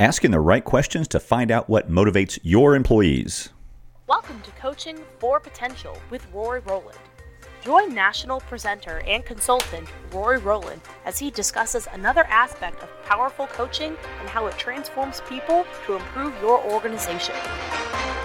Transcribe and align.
asking 0.00 0.30
the 0.30 0.40
right 0.40 0.64
questions 0.64 1.06
to 1.06 1.20
find 1.20 1.50
out 1.50 1.68
what 1.68 1.90
motivates 1.90 2.38
your 2.42 2.74
employees. 2.74 3.50
Welcome 4.06 4.40
to 4.40 4.50
Coaching 4.52 4.98
for 5.18 5.38
Potential 5.38 5.94
with 6.08 6.26
Rory 6.32 6.60
Rowland. 6.60 6.96
Join 7.62 7.94
national 7.94 8.40
presenter 8.40 9.00
and 9.00 9.22
consultant 9.26 9.86
Rory 10.10 10.38
Rowland 10.38 10.80
as 11.04 11.18
he 11.18 11.30
discusses 11.30 11.86
another 11.92 12.24
aspect 12.30 12.82
of 12.82 12.88
powerful 13.04 13.46
coaching 13.48 13.94
and 14.20 14.28
how 14.30 14.46
it 14.46 14.56
transforms 14.56 15.20
people 15.28 15.66
to 15.84 15.96
improve 15.96 16.32
your 16.40 16.64
organization. 16.72 17.34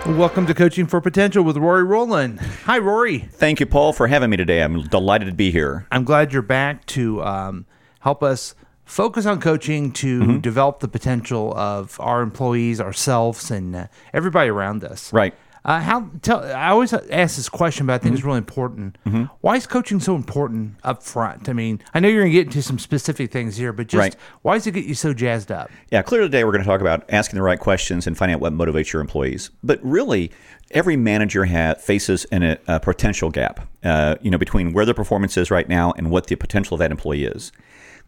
Welcome 0.06 0.46
to 0.46 0.54
Coaching 0.54 0.88
for 0.88 1.02
Potential 1.02 1.44
with 1.44 1.58
Rory 1.58 1.84
Rowland. 1.84 2.40
Hi, 2.64 2.78
Rory. 2.78 3.20
Thank 3.20 3.60
you, 3.60 3.66
Paul, 3.66 3.92
for 3.92 4.08
having 4.08 4.30
me 4.30 4.38
today. 4.38 4.64
I'm 4.64 4.84
delighted 4.84 5.26
to 5.26 5.34
be 5.34 5.52
here. 5.52 5.88
I'm 5.92 6.06
glad 6.06 6.32
you're 6.32 6.42
back 6.42 6.86
to 6.86 7.22
um, 7.22 7.66
help 8.00 8.24
us 8.24 8.56
focus 8.86 9.26
on 9.26 9.42
coaching 9.42 9.92
to 9.94 10.40
develop 10.40 10.80
the 10.80 10.88
potential 10.88 11.54
of 11.58 12.00
our 12.00 12.22
employees, 12.22 12.80
ourselves, 12.80 13.52
and 13.52 13.76
uh, 13.76 13.88
everybody 14.14 14.50
around 14.50 14.84
us. 14.84 15.12
Right. 15.12 15.34
Uh, 15.64 15.80
how 15.82 16.08
tell? 16.22 16.44
I 16.44 16.68
always 16.70 16.94
ask 16.94 17.38
this 17.38 17.50
question, 17.50 17.88
but 17.88 17.94
I 17.94 17.98
think 17.98 18.14
it's 18.14 18.24
really 18.24 18.38
important. 18.38 19.00
Why 19.42 19.56
is 19.56 19.66
coaching 19.66 20.00
so 20.00 20.16
important 20.16 20.76
up 20.84 21.02
front? 21.02 21.50
I 21.50 21.54
mean, 21.54 21.82
I 21.96 22.00
know 22.00 22.08
you're 22.08 22.22
going 22.22 22.32
to 22.32 22.38
get 22.38 22.46
into 22.46 22.62
some 22.62 22.78
specific 22.78 23.32
things 23.32 23.58
here, 23.58 23.74
but 23.74 23.88
just 23.88 24.00
Right. 24.00 24.16
why 24.44 24.54
does 24.54 24.68
it 24.68 24.74
get 24.74 24.86
you 24.86 24.94
so 24.94 25.12
jazzed 25.12 25.52
up? 25.52 25.72
Yeah, 25.90 26.04
clearly 26.04 26.28
today 26.28 26.44
we're 26.44 26.52
going 26.52 26.64
to 26.64 26.70
talk 26.70 26.82
about 26.82 27.04
asking 27.10 27.38
the 27.38 27.42
right 27.42 27.60
questions 27.60 28.06
and 28.06 28.16
finding 28.16 28.36
out 28.36 28.42
what 28.42 28.54
motivates 28.54 28.94
your 28.94 29.02
employees. 29.02 29.50
But 29.64 29.80
really, 29.82 30.32
every 30.70 30.98
manager 30.98 31.46
ha- 31.46 31.74
faces 31.80 32.26
an, 32.26 32.44
a, 32.44 32.58
a 32.68 32.80
potential 32.80 33.32
gap, 33.32 33.68
uh, 33.84 34.18
you 34.22 34.30
know, 34.30 34.38
between 34.38 34.72
where 34.72 34.86
their 34.86 34.94
performance 34.94 35.36
is 35.36 35.50
right 35.50 35.68
now 35.68 35.94
and 35.98 36.12
what 36.12 36.28
the 36.28 36.36
potential 36.36 36.76
of 36.76 36.80
that 36.80 36.92
employee 36.92 37.26
is. 37.26 37.52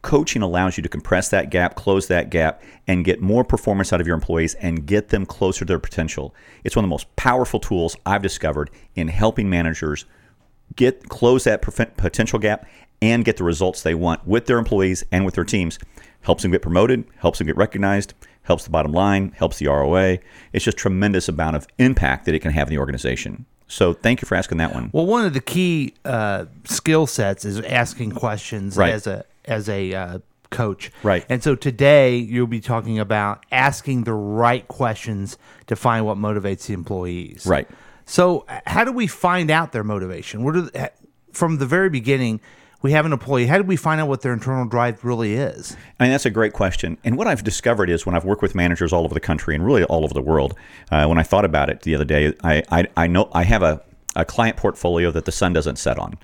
Coaching 0.04 0.42
allows 0.42 0.78
you 0.78 0.84
to 0.84 0.90
compress 0.90 1.30
that 1.30 1.50
gap, 1.50 1.76
close 1.76 2.08
that 2.08 2.30
gap, 2.30 2.62
and 2.88 3.04
get 3.04 3.20
more 3.20 3.44
performance 3.44 3.92
out 3.92 4.00
of 4.00 4.08
your 4.08 4.14
employees 4.16 4.54
and 4.56 4.86
get 4.86 5.10
them 5.10 5.26
closer 5.26 5.60
to 5.60 5.66
their 5.66 5.80
potential. 5.80 6.34
It's 6.64 6.76
one 6.76 6.86
of 6.86 6.88
the 6.88 6.94
most 6.94 7.14
powerful 7.16 7.60
tools 7.60 7.98
I've 8.06 8.22
discovered 8.22 8.70
in 8.96 9.08
helping 9.08 9.50
managers 9.50 10.06
get 10.76 11.10
close 11.10 11.44
that 11.46 11.62
potential 11.62 12.40
gap 12.40 12.68
and 13.02 13.26
get 13.26 13.38
the 13.38 13.44
results 13.44 13.82
they 13.84 13.96
want 13.96 14.26
with 14.28 14.46
their 14.46 14.58
employees 14.60 15.04
and 15.12 15.26
with 15.26 15.36
their 15.36 15.44
teams. 15.44 15.78
Helps 16.22 16.44
them 16.44 16.52
get 16.52 16.62
promoted, 16.62 17.06
helps 17.18 17.38
them 17.40 17.48
get 17.48 17.58
recognized, 17.58 18.14
helps 18.44 18.64
the 18.64 18.70
bottom 18.70 18.92
line, 18.92 19.34
helps 19.36 19.58
the 19.60 19.68
ROA. 19.68 20.20
It's 20.54 20.66
just 20.66 20.78
tremendous 20.78 21.28
amount 21.28 21.56
of 21.56 21.68
impact 21.80 22.26
that 22.26 22.36
it 22.36 22.40
can 22.40 22.52
have 22.52 22.68
in 22.68 22.74
the 22.76 22.80
organization. 22.80 23.46
So 23.68 23.94
thank 23.94 24.22
you 24.22 24.26
for 24.26 24.36
asking 24.36 24.60
that 24.60 24.74
one. 24.74 24.90
Well, 24.94 25.06
one 25.06 25.26
of 25.26 25.34
the 25.34 25.42
key 25.42 25.94
uh, 26.06 26.46
skill 26.64 27.06
sets 27.08 27.44
is 27.46 27.60
asking 27.62 28.12
questions 28.14 28.78
Right. 28.78 28.94
as 28.94 29.06
a 29.08 29.26
as 29.48 29.70
a 29.70 29.94
uh, 29.94 30.20
coach. 30.50 30.92
Right. 31.04 31.26
And 31.30 31.44
so 31.44 31.56
today 31.56 32.18
you'll 32.18 32.48
be 32.48 32.60
talking 32.62 33.00
about 33.00 33.46
asking 33.52 34.04
the 34.04 34.14
right 34.14 34.68
questions 34.68 35.38
to 35.68 35.76
find 35.76 36.06
what 36.06 36.18
motivates 36.18 36.68
the 36.68 36.74
employees. 36.74 37.46
Right. 37.46 37.68
So 38.06 38.46
how 38.66 38.84
do 38.84 38.92
we 38.92 39.08
find 39.08 39.52
out 39.52 39.72
their 39.72 39.84
motivation? 39.84 40.44
What 40.44 40.56
are 40.56 40.90
from 41.34 41.58
the 41.58 41.66
very 41.66 41.90
beginning? 41.90 42.40
We 42.82 42.92
have 42.92 43.06
an 43.06 43.12
employee. 43.12 43.48
How 43.48 43.58
do 43.58 43.64
we 43.64 43.76
find 43.76 44.00
out 44.00 44.08
what 44.08 44.22
their 44.22 44.34
internal 44.34 44.66
drive 44.66 45.04
really 45.04 45.34
is? 45.34 45.76
I 46.00 46.04
mean, 46.04 46.12
that's 46.12 46.28
a 46.28 46.30
great 46.30 46.54
question. 46.54 46.98
And 47.04 47.18
what 47.18 47.28
I've 47.28 47.44
discovered 47.44 47.90
is 47.90 48.06
when 48.06 48.16
I've 48.16 48.24
worked 48.24 48.44
with 48.44 48.54
managers 48.54 48.94
all 48.94 49.04
over 49.04 49.16
the 49.16 49.20
country 49.20 49.56
and 49.56 49.66
really 49.66 49.84
all 49.86 50.04
over 50.04 50.14
the 50.14 50.22
world, 50.22 50.56
uh, 50.92 51.06
when 51.08 51.18
I 51.18 51.24
thought 51.24 51.44
about 51.44 51.70
it 51.70 51.82
the 51.82 51.96
other 51.96 52.06
day, 52.06 52.34
I, 52.44 52.64
I, 52.72 52.88
I 52.96 53.08
know 53.08 53.30
I 53.34 53.44
have 53.44 53.64
a, 53.64 53.82
a 54.16 54.24
client 54.24 54.58
portfolio 54.58 55.10
that 55.12 55.26
the 55.26 55.32
sun 55.32 55.54
doesn't 55.54 55.78
set 55.78 55.98
on. 55.98 56.20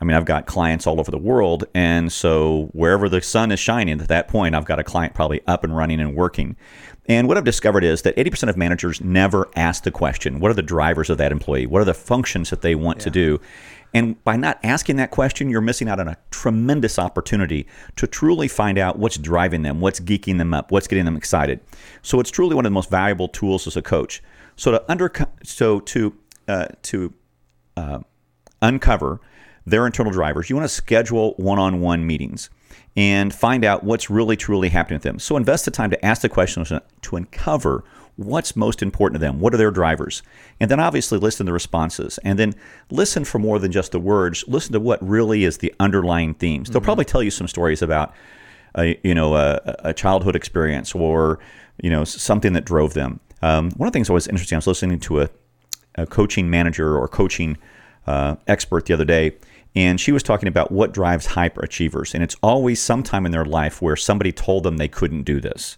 I 0.00 0.04
mean, 0.04 0.16
I've 0.16 0.24
got 0.24 0.46
clients 0.46 0.86
all 0.86 1.00
over 1.00 1.10
the 1.10 1.18
world. 1.18 1.64
And 1.74 2.12
so 2.12 2.70
wherever 2.72 3.08
the 3.08 3.22
sun 3.22 3.52
is 3.52 3.60
shining 3.60 4.00
at 4.00 4.08
that 4.08 4.28
point, 4.28 4.54
I've 4.54 4.64
got 4.64 4.78
a 4.78 4.84
client 4.84 5.14
probably 5.14 5.40
up 5.46 5.64
and 5.64 5.76
running 5.76 6.00
and 6.00 6.14
working. 6.14 6.56
And 7.06 7.28
what 7.28 7.36
I've 7.36 7.44
discovered 7.44 7.84
is 7.84 8.02
that 8.02 8.16
80% 8.16 8.48
of 8.48 8.56
managers 8.56 9.00
never 9.00 9.48
ask 9.56 9.84
the 9.84 9.90
question 9.90 10.40
what 10.40 10.50
are 10.50 10.54
the 10.54 10.62
drivers 10.62 11.10
of 11.10 11.18
that 11.18 11.32
employee? 11.32 11.66
What 11.66 11.82
are 11.82 11.86
the 11.86 11.94
functions 11.94 12.50
that 12.50 12.62
they 12.62 12.74
want 12.74 13.00
to 13.00 13.10
do? 13.10 13.40
And 13.92 14.22
by 14.24 14.36
not 14.36 14.58
asking 14.64 14.96
that 14.96 15.12
question, 15.12 15.48
you're 15.48 15.60
missing 15.60 15.88
out 15.88 16.00
on 16.00 16.08
a 16.08 16.16
tremendous 16.32 16.98
opportunity 16.98 17.68
to 17.94 18.08
truly 18.08 18.48
find 18.48 18.76
out 18.76 18.98
what's 18.98 19.16
driving 19.16 19.62
them, 19.62 19.80
what's 19.80 20.00
geeking 20.00 20.38
them 20.38 20.52
up, 20.52 20.72
what's 20.72 20.88
getting 20.88 21.04
them 21.04 21.16
excited. 21.16 21.60
So 22.02 22.18
it's 22.18 22.30
truly 22.30 22.56
one 22.56 22.66
of 22.66 22.70
the 22.70 22.74
most 22.74 22.90
valuable 22.90 23.28
tools 23.28 23.68
as 23.68 23.76
a 23.76 23.82
coach. 23.82 24.20
So 24.56 24.72
to 24.72 24.84
under 24.90 25.12
so 25.44 25.78
to 25.80 26.14
uh, 26.48 26.66
to 26.82 27.14
uh, 27.76 28.00
uncover 28.60 29.20
their 29.66 29.86
internal 29.86 30.12
drivers, 30.12 30.50
you 30.50 30.56
want 30.56 30.64
to 30.64 30.74
schedule 30.74 31.34
one-on-one 31.36 32.06
meetings 32.06 32.50
and 32.96 33.34
find 33.34 33.64
out 33.64 33.82
what's 33.82 34.10
really 34.10 34.36
truly 34.36 34.68
happening 34.68 34.96
with 34.96 35.02
them. 35.02 35.18
So 35.18 35.36
invest 35.36 35.64
the 35.64 35.70
time 35.70 35.90
to 35.90 36.04
ask 36.04 36.22
the 36.22 36.28
questions 36.28 36.70
to 37.02 37.16
uncover 37.16 37.84
what's 38.16 38.54
most 38.54 38.82
important 38.82 39.20
to 39.20 39.26
them. 39.26 39.40
What 39.40 39.52
are 39.52 39.56
their 39.56 39.72
drivers? 39.72 40.22
And 40.60 40.70
then 40.70 40.78
obviously 40.78 41.18
listen 41.18 41.46
to 41.46 41.50
the 41.50 41.54
responses. 41.54 42.18
And 42.22 42.38
then 42.38 42.54
listen 42.90 43.24
for 43.24 43.40
more 43.40 43.58
than 43.58 43.72
just 43.72 43.90
the 43.90 43.98
words. 43.98 44.44
Listen 44.46 44.72
to 44.74 44.80
what 44.80 45.02
really 45.06 45.44
is 45.44 45.58
the 45.58 45.74
underlying 45.80 46.34
themes. 46.34 46.70
They'll 46.70 46.80
probably 46.80 47.04
tell 47.04 47.22
you 47.22 47.32
some 47.32 47.48
stories 47.48 47.82
about 47.82 48.14
a, 48.76 48.98
you 49.02 49.14
know 49.14 49.34
a, 49.36 49.60
a 49.80 49.94
childhood 49.94 50.36
experience 50.36 50.94
or 50.94 51.38
you 51.82 51.90
know 51.90 52.04
something 52.04 52.52
that 52.52 52.64
drove 52.64 52.94
them. 52.94 53.20
Um, 53.42 53.70
one 53.72 53.86
of 53.86 53.92
the 53.92 53.96
things 53.96 54.08
that 54.08 54.14
was 54.14 54.26
interesting, 54.26 54.56
I 54.56 54.58
was 54.58 54.66
listening 54.66 55.00
to 55.00 55.22
a, 55.22 55.30
a 55.96 56.06
coaching 56.06 56.48
manager 56.50 56.96
or 56.96 57.08
coaching 57.08 57.56
uh, 58.06 58.36
expert 58.46 58.86
the 58.86 58.94
other 58.94 59.04
day, 59.04 59.36
and 59.76 60.00
she 60.00 60.12
was 60.12 60.22
talking 60.22 60.48
about 60.48 60.70
what 60.70 60.92
drives 60.92 61.26
hyperachievers. 61.28 62.14
And 62.14 62.22
it's 62.22 62.36
always 62.42 62.80
sometime 62.80 63.26
in 63.26 63.32
their 63.32 63.44
life 63.44 63.82
where 63.82 63.96
somebody 63.96 64.30
told 64.30 64.62
them 64.62 64.76
they 64.76 64.88
couldn't 64.88 65.24
do 65.24 65.40
this. 65.40 65.76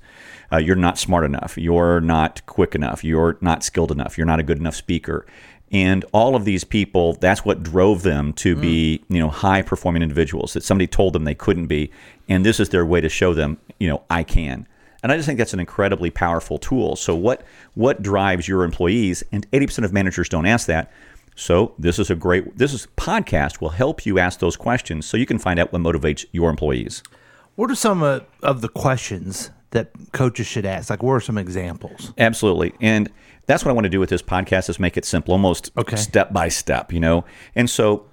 Uh, 0.52 0.58
you're 0.58 0.76
not 0.76 0.98
smart 0.98 1.24
enough. 1.24 1.56
You're 1.56 2.00
not 2.00 2.44
quick 2.46 2.74
enough. 2.74 3.02
You're 3.02 3.38
not 3.40 3.64
skilled 3.64 3.90
enough. 3.90 4.16
You're 4.16 4.26
not 4.26 4.38
a 4.38 4.44
good 4.44 4.58
enough 4.58 4.74
speaker. 4.74 5.26
And 5.72 6.04
all 6.12 6.36
of 6.36 6.44
these 6.44 6.62
people, 6.62 7.14
that's 7.14 7.44
what 7.44 7.62
drove 7.62 8.02
them 8.02 8.32
to 8.34 8.54
be, 8.54 9.02
you 9.08 9.18
know, 9.18 9.28
high 9.28 9.62
performing 9.62 10.02
individuals. 10.02 10.52
That 10.52 10.62
somebody 10.62 10.86
told 10.86 11.12
them 11.12 11.24
they 11.24 11.34
couldn't 11.34 11.66
be, 11.66 11.90
and 12.28 12.46
this 12.46 12.60
is 12.60 12.68
their 12.68 12.86
way 12.86 13.00
to 13.00 13.08
show 13.08 13.34
them, 13.34 13.58
you 13.80 13.88
know, 13.88 14.02
I 14.08 14.22
can. 14.22 14.68
And 15.02 15.10
I 15.10 15.16
just 15.16 15.26
think 15.26 15.38
that's 15.38 15.54
an 15.54 15.60
incredibly 15.60 16.10
powerful 16.10 16.58
tool. 16.58 16.94
So 16.94 17.16
what 17.16 17.42
what 17.74 18.00
drives 18.00 18.46
your 18.46 18.62
employees? 18.62 19.24
And 19.32 19.50
80% 19.50 19.84
of 19.84 19.92
managers 19.92 20.28
don't 20.28 20.46
ask 20.46 20.66
that. 20.68 20.92
So 21.36 21.74
this 21.78 21.98
is 21.98 22.10
a 22.10 22.14
great 22.16 22.56
this 22.56 22.72
is 22.72 22.88
podcast 22.96 23.60
will 23.60 23.68
help 23.70 24.04
you 24.06 24.18
ask 24.18 24.40
those 24.40 24.56
questions 24.56 25.06
so 25.06 25.16
you 25.16 25.26
can 25.26 25.38
find 25.38 25.60
out 25.60 25.72
what 25.72 25.82
motivates 25.82 26.24
your 26.32 26.50
employees. 26.50 27.02
What 27.54 27.70
are 27.70 27.74
some 27.74 28.02
uh, 28.02 28.20
of 28.42 28.62
the 28.62 28.68
questions 28.68 29.50
that 29.70 29.90
coaches 30.12 30.46
should 30.46 30.64
ask? 30.66 30.88
Like, 30.90 31.02
what 31.02 31.12
are 31.12 31.20
some 31.20 31.38
examples? 31.38 32.12
Absolutely. 32.18 32.72
And 32.80 33.10
that's 33.46 33.64
what 33.64 33.70
I 33.70 33.74
want 33.74 33.84
to 33.84 33.90
do 33.90 34.00
with 34.00 34.10
this 34.10 34.22
podcast 34.22 34.68
is 34.70 34.80
make 34.80 34.96
it 34.96 35.04
simple, 35.04 35.32
almost 35.32 35.70
Okay. 35.76 35.96
step 35.96 36.32
by 36.32 36.48
step, 36.48 36.92
you 36.92 37.00
know? 37.00 37.24
And 37.54 37.68
so 37.68 38.06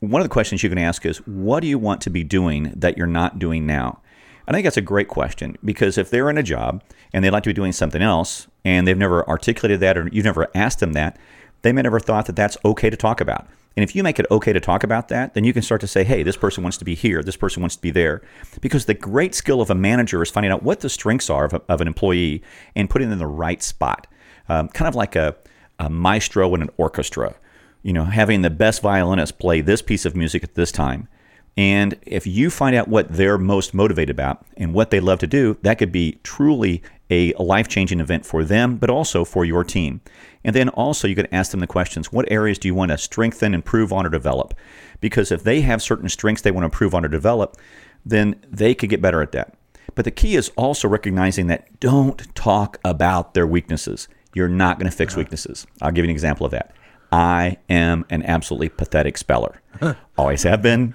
one 0.00 0.20
of 0.20 0.24
the 0.24 0.32
questions 0.32 0.62
you 0.62 0.68
can 0.68 0.78
ask 0.78 1.04
is, 1.06 1.18
what 1.26 1.60
do 1.60 1.66
you 1.66 1.78
want 1.78 2.00
to 2.02 2.10
be 2.10 2.24
doing 2.24 2.72
that 2.76 2.98
you're 2.98 3.06
not 3.06 3.38
doing 3.38 3.66
now? 3.66 4.00
I 4.46 4.52
think 4.52 4.64
that's 4.64 4.76
a 4.76 4.82
great 4.82 5.08
question 5.08 5.56
because 5.64 5.96
if 5.96 6.10
they're 6.10 6.28
in 6.28 6.36
a 6.36 6.42
job 6.42 6.82
and 7.14 7.24
they'd 7.24 7.30
like 7.30 7.44
to 7.44 7.48
be 7.50 7.54
doing 7.54 7.72
something 7.72 8.02
else 8.02 8.46
and 8.64 8.86
they've 8.86 8.98
never 8.98 9.26
articulated 9.26 9.80
that 9.80 9.96
or 9.96 10.08
you've 10.12 10.26
never 10.26 10.48
asked 10.54 10.80
them 10.80 10.92
that, 10.92 11.18
they 11.64 11.72
may 11.72 11.82
never 11.82 11.98
thought 11.98 12.26
that 12.26 12.36
that's 12.36 12.56
okay 12.64 12.90
to 12.90 12.96
talk 12.96 13.20
about. 13.20 13.48
And 13.76 13.82
if 13.82 13.96
you 13.96 14.04
make 14.04 14.20
it 14.20 14.26
okay 14.30 14.52
to 14.52 14.60
talk 14.60 14.84
about 14.84 15.08
that, 15.08 15.34
then 15.34 15.42
you 15.42 15.52
can 15.52 15.62
start 15.62 15.80
to 15.80 15.88
say, 15.88 16.04
hey, 16.04 16.22
this 16.22 16.36
person 16.36 16.62
wants 16.62 16.78
to 16.78 16.84
be 16.84 16.94
here, 16.94 17.22
this 17.22 17.36
person 17.36 17.60
wants 17.60 17.74
to 17.74 17.82
be 17.82 17.90
there. 17.90 18.22
Because 18.60 18.84
the 18.84 18.94
great 18.94 19.34
skill 19.34 19.60
of 19.60 19.70
a 19.70 19.74
manager 19.74 20.22
is 20.22 20.30
finding 20.30 20.52
out 20.52 20.62
what 20.62 20.80
the 20.80 20.88
strengths 20.88 21.28
are 21.28 21.46
of, 21.46 21.54
a, 21.54 21.62
of 21.68 21.80
an 21.80 21.88
employee 21.88 22.42
and 22.76 22.88
putting 22.88 23.08
them 23.08 23.14
in 23.14 23.18
the 23.18 23.26
right 23.26 23.62
spot. 23.62 24.06
Um, 24.48 24.68
kind 24.68 24.88
of 24.88 24.94
like 24.94 25.16
a, 25.16 25.34
a 25.78 25.90
maestro 25.90 26.54
in 26.54 26.62
an 26.62 26.70
orchestra, 26.76 27.34
you 27.82 27.92
know, 27.92 28.04
having 28.04 28.42
the 28.42 28.50
best 28.50 28.80
violinist 28.80 29.38
play 29.38 29.60
this 29.60 29.82
piece 29.82 30.04
of 30.04 30.14
music 30.14 30.44
at 30.44 30.54
this 30.54 30.70
time. 30.70 31.08
And 31.56 31.96
if 32.02 32.26
you 32.26 32.50
find 32.50 32.76
out 32.76 32.88
what 32.88 33.12
they're 33.12 33.38
most 33.38 33.74
motivated 33.74 34.10
about 34.10 34.44
and 34.56 34.74
what 34.74 34.90
they 34.90 35.00
love 35.00 35.20
to 35.20 35.26
do, 35.26 35.56
that 35.62 35.78
could 35.78 35.92
be 35.92 36.18
truly 36.22 36.82
a 37.10 37.32
life 37.34 37.68
changing 37.68 38.00
event 38.00 38.26
for 38.26 38.44
them, 38.44 38.76
but 38.76 38.90
also 38.90 39.24
for 39.24 39.44
your 39.44 39.62
team. 39.62 40.00
And 40.44 40.54
then 40.54 40.68
also, 40.70 41.08
you 41.08 41.14
could 41.14 41.28
ask 41.32 41.50
them 41.50 41.60
the 41.60 41.66
questions 41.66 42.12
what 42.12 42.30
areas 42.30 42.58
do 42.58 42.68
you 42.68 42.74
want 42.74 42.90
to 42.90 42.98
strengthen, 42.98 43.54
improve 43.54 43.92
on, 43.92 44.06
or 44.06 44.10
develop? 44.10 44.54
Because 45.00 45.32
if 45.32 45.42
they 45.42 45.62
have 45.62 45.82
certain 45.82 46.08
strengths 46.08 46.42
they 46.42 46.50
want 46.50 46.62
to 46.62 46.66
improve 46.66 46.94
on 46.94 47.04
or 47.04 47.08
develop, 47.08 47.56
then 48.04 48.36
they 48.48 48.74
could 48.74 48.90
get 48.90 49.00
better 49.00 49.22
at 49.22 49.32
that. 49.32 49.54
But 49.94 50.04
the 50.04 50.10
key 50.10 50.34
is 50.34 50.50
also 50.56 50.88
recognizing 50.88 51.46
that 51.46 51.80
don't 51.80 52.34
talk 52.34 52.78
about 52.84 53.34
their 53.34 53.46
weaknesses. 53.46 54.08
You're 54.34 54.48
not 54.48 54.78
going 54.78 54.90
to 54.90 54.96
fix 54.96 55.16
weaknesses. 55.16 55.66
I'll 55.80 55.92
give 55.92 56.04
you 56.04 56.10
an 56.10 56.14
example 56.14 56.44
of 56.44 56.52
that. 56.52 56.74
I 57.12 57.58
am 57.70 58.04
an 58.10 58.24
absolutely 58.24 58.70
pathetic 58.70 59.16
speller. 59.16 59.62
Always 60.18 60.42
have 60.42 60.62
been, 60.62 60.94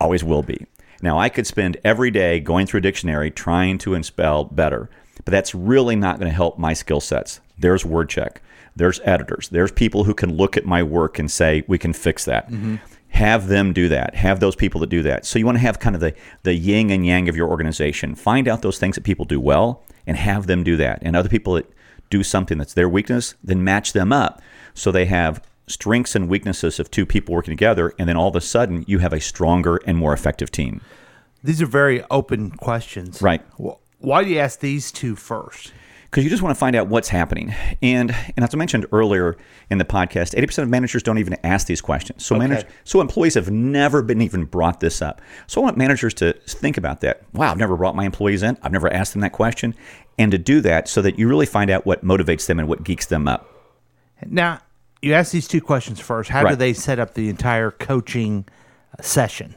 always 0.00 0.24
will 0.24 0.42
be. 0.42 0.66
Now, 1.02 1.18
I 1.18 1.28
could 1.28 1.46
spend 1.46 1.76
every 1.84 2.10
day 2.10 2.40
going 2.40 2.66
through 2.66 2.78
a 2.78 2.82
dictionary 2.82 3.30
trying 3.30 3.78
to 3.78 4.02
spell 4.02 4.44
better, 4.44 4.90
but 5.24 5.30
that's 5.30 5.54
really 5.54 5.94
not 5.94 6.18
going 6.18 6.30
to 6.30 6.34
help 6.34 6.58
my 6.58 6.72
skill 6.72 7.00
sets. 7.00 7.40
There's 7.56 7.84
word 7.84 8.08
check, 8.08 8.42
there's 8.76 9.00
editors, 9.04 9.48
there's 9.48 9.72
people 9.72 10.04
who 10.04 10.14
can 10.14 10.36
look 10.36 10.56
at 10.56 10.64
my 10.64 10.82
work 10.82 11.18
and 11.18 11.30
say, 11.30 11.64
we 11.66 11.78
can 11.78 11.92
fix 11.92 12.24
that. 12.26 12.50
Mm-hmm. 12.50 12.76
have 13.10 13.48
them 13.48 13.72
do 13.72 13.88
that. 13.88 14.14
Have 14.14 14.38
those 14.40 14.54
people 14.54 14.80
that 14.80 14.90
do 14.90 15.02
that. 15.02 15.24
So 15.26 15.38
you 15.38 15.46
want 15.46 15.56
to 15.56 15.62
have 15.62 15.78
kind 15.78 15.94
of 15.94 16.00
the 16.00 16.14
the 16.42 16.54
yin 16.54 16.90
and 16.90 17.04
yang 17.06 17.28
of 17.28 17.36
your 17.36 17.48
organization. 17.48 18.14
Find 18.14 18.46
out 18.46 18.62
those 18.62 18.78
things 18.78 18.94
that 18.96 19.04
people 19.04 19.24
do 19.24 19.40
well 19.40 19.82
and 20.06 20.16
have 20.16 20.46
them 20.46 20.62
do 20.62 20.76
that. 20.76 20.98
And 21.02 21.16
other 21.16 21.28
people 21.28 21.54
that 21.54 21.68
do 22.10 22.22
something 22.22 22.58
that's 22.58 22.74
their 22.74 22.88
weakness, 22.88 23.34
then 23.42 23.64
match 23.64 23.92
them 23.92 24.12
up 24.12 24.40
so 24.74 24.90
they 24.92 25.06
have 25.06 25.42
strengths 25.66 26.14
and 26.14 26.28
weaknesses 26.28 26.78
of 26.80 26.90
two 26.90 27.04
people 27.04 27.34
working 27.34 27.52
together 27.52 27.92
and 27.98 28.08
then 28.08 28.16
all 28.16 28.28
of 28.28 28.36
a 28.36 28.40
sudden 28.40 28.84
you 28.86 28.98
have 29.00 29.12
a 29.12 29.20
stronger 29.20 29.80
and 29.86 29.98
more 29.98 30.12
effective 30.14 30.50
team. 30.50 30.80
These 31.44 31.60
are 31.60 31.66
very 31.66 32.02
open 32.10 32.50
questions. 32.52 33.20
Right. 33.20 33.42
Wh- 33.62 33.76
Why 34.02 34.24
do 34.24 34.30
you 34.30 34.38
ask 34.38 34.60
these 34.60 34.90
two 34.92 35.14
first? 35.16 35.72
Because 36.10 36.24
you 36.24 36.30
just 36.30 36.42
want 36.42 36.54
to 36.54 36.58
find 36.58 36.74
out 36.74 36.88
what's 36.88 37.08
happening. 37.08 37.54
And 37.82 38.14
and 38.36 38.44
as 38.44 38.54
I 38.54 38.56
mentioned 38.56 38.86
earlier 38.92 39.36
in 39.70 39.78
the 39.78 39.84
podcast, 39.84 40.36
eighty 40.36 40.46
percent 40.46 40.64
of 40.64 40.70
managers 40.70 41.02
don't 41.02 41.18
even 41.18 41.36
ask 41.44 41.66
these 41.66 41.80
questions. 41.80 42.24
So 42.24 42.36
managers, 42.36 42.64
so 42.84 43.00
employees 43.00 43.34
have 43.34 43.50
never 43.50 44.02
been 44.02 44.22
even 44.22 44.44
brought 44.44 44.80
this 44.80 45.02
up. 45.02 45.20
So 45.46 45.60
I 45.60 45.64
want 45.64 45.76
managers 45.76 46.14
to 46.14 46.32
think 46.46 46.76
about 46.76 47.00
that. 47.02 47.22
Wow, 47.32 47.50
I've 47.50 47.58
never 47.58 47.76
brought 47.76 47.96
my 47.96 48.04
employees 48.04 48.42
in. 48.42 48.56
I've 48.62 48.72
never 48.72 48.92
asked 48.92 49.12
them 49.12 49.20
that 49.22 49.32
question, 49.32 49.74
and 50.18 50.32
to 50.32 50.38
do 50.38 50.60
that 50.62 50.88
so 50.88 51.02
that 51.02 51.18
you 51.18 51.28
really 51.28 51.46
find 51.46 51.70
out 51.70 51.86
what 51.86 52.04
motivates 52.04 52.46
them 52.46 52.58
and 52.58 52.68
what 52.68 52.84
geeks 52.84 53.06
them 53.06 53.28
up. 53.28 53.48
Now, 54.26 54.60
you 55.02 55.14
ask 55.14 55.32
these 55.32 55.46
two 55.46 55.60
questions 55.60 56.00
first. 56.00 56.30
How 56.30 56.48
do 56.48 56.56
they 56.56 56.72
set 56.72 56.98
up 56.98 57.14
the 57.14 57.28
entire 57.28 57.70
coaching 57.70 58.46
session? 59.00 59.54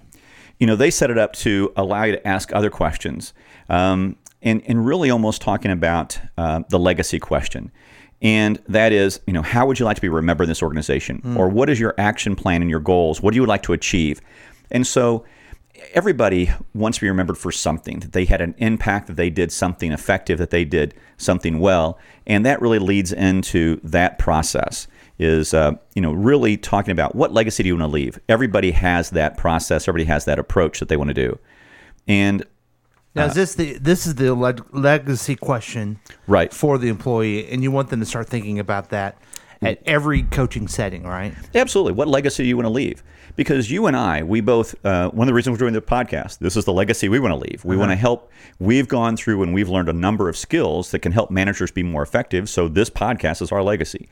you 0.61 0.67
know, 0.67 0.75
they 0.75 0.91
set 0.91 1.09
it 1.09 1.17
up 1.17 1.33
to 1.33 1.73
allow 1.75 2.03
you 2.03 2.11
to 2.11 2.27
ask 2.27 2.53
other 2.53 2.69
questions, 2.69 3.33
um, 3.67 4.15
and 4.41 4.61
and 4.65 4.85
really 4.85 5.09
almost 5.09 5.41
talking 5.41 5.71
about 5.71 6.19
uh, 6.37 6.63
the 6.69 6.79
legacy 6.79 7.19
question, 7.19 7.71
and 8.21 8.59
that 8.67 8.91
is, 8.91 9.19
you 9.27 9.33
know, 9.33 9.41
how 9.41 9.65
would 9.65 9.79
you 9.79 9.85
like 9.85 9.95
to 9.95 10.01
be 10.01 10.09
remembered 10.09 10.43
in 10.43 10.49
this 10.49 10.63
organization, 10.63 11.21
or 11.37 11.49
what 11.49 11.69
is 11.69 11.79
your 11.79 11.95
action 11.97 12.35
plan 12.35 12.61
and 12.61 12.69
your 12.69 12.79
goals? 12.79 13.21
What 13.21 13.33
do 13.33 13.39
you 13.39 13.45
like 13.45 13.63
to 13.63 13.73
achieve? 13.73 14.21
And 14.69 14.85
so, 14.85 15.25
everybody 15.93 16.51
wants 16.73 16.99
to 16.99 17.05
be 17.05 17.09
remembered 17.09 17.37
for 17.37 17.51
something 17.51 17.99
that 17.99 18.13
they 18.13 18.25
had 18.25 18.41
an 18.41 18.55
impact, 18.57 19.07
that 19.07 19.15
they 19.15 19.29
did 19.29 19.51
something 19.51 19.91
effective, 19.91 20.37
that 20.37 20.51
they 20.51 20.65
did 20.65 20.93
something 21.17 21.59
well, 21.59 21.97
and 22.27 22.45
that 22.45 22.61
really 22.61 22.79
leads 22.79 23.11
into 23.11 23.79
that 23.83 24.17
process 24.19 24.87
is 25.19 25.53
uh, 25.53 25.73
you 25.93 26.01
know 26.01 26.11
really 26.11 26.57
talking 26.57 26.91
about 26.91 27.15
what 27.15 27.31
legacy 27.31 27.63
do 27.63 27.67
you 27.67 27.77
want 27.77 27.89
to 27.89 27.93
leave. 27.93 28.19
Everybody 28.27 28.71
has 28.71 29.11
that 29.11 29.37
process. 29.37 29.87
Everybody 29.87 30.05
has 30.05 30.25
that 30.25 30.39
approach 30.39 30.79
that 30.79 30.89
they 30.89 30.97
want 30.97 31.09
to 31.09 31.13
do, 31.13 31.39
and 32.07 32.43
Now, 33.13 33.25
is 33.25 33.33
this 33.33 33.55
the 33.55 33.77
this 33.77 34.07
is 34.07 34.15
the 34.15 34.33
leg- 34.33 34.63
legacy 34.71 35.35
question 35.35 35.99
Right. 36.27 36.53
for 36.53 36.77
the 36.77 36.87
employee, 36.87 37.49
and 37.49 37.61
you 37.61 37.71
want 37.71 37.89
them 37.89 37.99
to 37.99 38.05
start 38.05 38.27
thinking 38.27 38.59
about 38.59 38.89
that 38.89 39.17
mm. 39.61 39.69
at 39.69 39.81
every 39.85 40.23
coaching 40.23 40.67
setting, 40.67 41.03
right? 41.03 41.33
Absolutely. 41.53 41.93
What 41.93 42.07
legacy 42.07 42.43
do 42.43 42.49
you 42.49 42.55
want 42.55 42.65
to 42.67 42.71
leave? 42.73 43.03
Because 43.35 43.71
you 43.71 43.87
and 43.87 43.95
I, 43.95 44.23
we 44.23 44.41
both, 44.41 44.75
uh, 44.85 45.09
one 45.09 45.25
of 45.25 45.27
the 45.27 45.33
reasons 45.33 45.53
we're 45.53 45.59
doing 45.59 45.73
the 45.73 45.81
podcast, 45.81 46.39
this 46.39 46.57
is 46.57 46.65
the 46.65 46.73
legacy 46.73 47.07
we 47.09 47.19
want 47.19 47.31
to 47.31 47.37
leave. 47.37 47.63
We 47.63 47.75
uh-huh. 47.75 47.79
want 47.79 47.91
to 47.91 47.95
help. 47.95 48.31
We've 48.59 48.87
gone 48.87 49.15
through 49.15 49.41
and 49.43 49.53
we've 49.53 49.69
learned 49.69 49.89
a 49.89 49.93
number 49.93 50.27
of 50.27 50.35
skills 50.35 50.91
that 50.91 50.99
can 50.99 51.13
help 51.13 51.31
managers 51.31 51.71
be 51.71 51.83
more 51.83 52.03
effective. 52.03 52.49
So 52.49 52.67
this 52.67 52.89
podcast 52.89 53.41
is 53.41 53.51
our 53.51 53.63
legacy. 53.63 54.09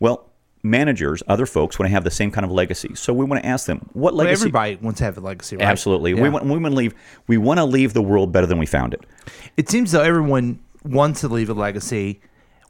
Well, 0.00 0.27
managers, 0.62 1.22
other 1.28 1.46
folks 1.46 1.78
want 1.78 1.88
to 1.88 1.92
have 1.92 2.04
the 2.04 2.10
same 2.10 2.30
kind 2.30 2.44
of 2.44 2.50
legacy. 2.50 2.94
So 2.94 3.12
we 3.12 3.24
want 3.24 3.42
to 3.42 3.48
ask 3.48 3.66
them, 3.66 3.78
what 3.92 4.14
Well, 4.14 4.24
legacy? 4.26 4.42
everybody 4.42 4.76
wants 4.76 4.98
to 4.98 5.04
have 5.04 5.16
a 5.16 5.20
legacy, 5.20 5.56
right? 5.56 5.64
Absolutely. 5.66 6.14
We 6.14 6.28
want, 6.28 6.44
we 6.44 6.50
want 6.52 6.66
to 6.66 6.70
leave. 6.70 6.94
We 7.26 7.38
want 7.38 7.58
to 7.58 7.64
leave 7.64 7.92
the 7.94 8.02
world 8.02 8.32
better 8.32 8.46
than 8.46 8.58
we 8.58 8.66
found 8.66 8.94
it. 8.94 9.04
It 9.56 9.68
seems 9.68 9.92
though 9.92 10.02
everyone 10.02 10.58
wants 10.84 11.20
to 11.20 11.28
leave 11.28 11.48
a 11.50 11.54
legacy. 11.54 12.20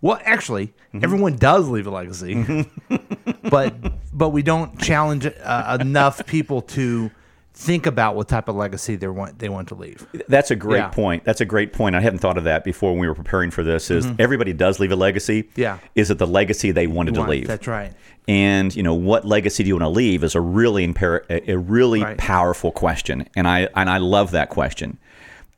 Well, 0.00 0.20
actually, 0.24 0.72
Mm-hmm. 0.94 1.04
everyone 1.04 1.36
does 1.36 1.68
leave 1.68 1.86
a 1.86 1.90
legacy, 1.90 2.64
but 3.50 3.74
but 4.16 4.30
we 4.30 4.42
don't 4.42 4.80
challenge 4.80 5.26
uh, 5.26 5.76
enough 5.78 6.24
people 6.26 6.62
to 6.62 7.10
think 7.60 7.86
about 7.86 8.14
what 8.14 8.28
type 8.28 8.48
of 8.48 8.54
legacy 8.54 8.94
they 8.94 9.08
want 9.08 9.40
they 9.40 9.48
want 9.48 9.66
to 9.66 9.74
leave. 9.74 10.06
That's 10.28 10.52
a 10.52 10.56
great 10.56 10.78
Yeah. 10.78 10.88
point. 10.90 11.24
That's 11.24 11.40
a 11.40 11.44
great 11.44 11.72
point. 11.72 11.96
I 11.96 12.00
hadn't 12.00 12.20
thought 12.20 12.38
of 12.38 12.44
that 12.44 12.62
before 12.62 12.92
when 12.92 13.00
we 13.00 13.08
were 13.08 13.16
preparing 13.16 13.50
for 13.50 13.64
this. 13.64 13.90
Is 13.90 14.06
everybody 14.20 14.52
does 14.52 14.78
leave 14.78 14.92
a 14.92 14.96
legacy? 14.96 15.42
Mm-hmm. 15.42 15.60
Yeah. 15.60 15.78
Is 15.96 16.08
it 16.12 16.18
the 16.18 16.26
legacy 16.26 16.70
they 16.70 16.86
wanted 16.86 17.14
to 17.14 17.22
leave? 17.22 17.48
That's 17.48 17.66
right. 17.66 17.92
And 18.28 18.74
you 18.76 18.84
know 18.84 18.94
what 18.94 19.24
legacy 19.24 19.64
do 19.64 19.68
you 19.68 19.74
want 19.74 19.84
to 19.86 19.88
leave 19.88 20.22
is 20.22 20.36
a 20.36 20.40
really 20.40 20.86
impar- 20.86 21.24
a, 21.28 21.50
a 21.52 21.58
really 21.58 22.02
Right. 22.04 22.16
powerful 22.16 22.70
question, 22.70 23.26
and 23.34 23.48
I 23.48 23.68
and 23.74 23.90
I 23.90 23.98
love 23.98 24.30
that 24.30 24.50
question. 24.50 24.98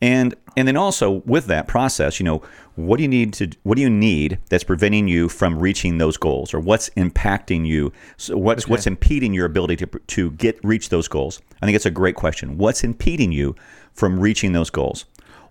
And 0.02 0.34
and 0.56 0.66
then 0.66 0.76
also 0.76 1.22
with 1.26 1.46
that 1.46 1.68
process, 1.68 2.18
you 2.18 2.24
know, 2.24 2.42
what 2.76 2.96
do 2.96 3.02
you 3.02 3.08
need 3.08 3.32
to 3.34 3.50
what 3.62 3.76
do 3.76 3.82
you 3.82 3.90
need 3.90 4.38
that's 4.48 4.64
preventing 4.64 5.08
you 5.08 5.28
from 5.28 5.58
reaching 5.58 5.98
those 5.98 6.16
goals, 6.16 6.54
or 6.54 6.60
what's 6.60 6.88
impacting 6.90 7.66
you? 7.66 7.92
So 8.16 8.36
what's 8.36 8.66
what's 8.66 8.86
impeding 8.86 9.34
your 9.34 9.46
ability 9.46 9.76
to 9.76 9.86
to 9.86 10.30
get 10.32 10.58
reach 10.64 10.88
those 10.88 11.08
goals? 11.08 11.40
I 11.60 11.66
think 11.66 11.76
it's 11.76 11.86
a 11.86 11.90
great 11.90 12.14
question. 12.14 12.56
What's 12.56 12.82
impeding 12.82 13.32
you 13.32 13.54
from 13.92 14.18
reaching 14.18 14.52
those 14.52 14.70
goals, 14.70 15.04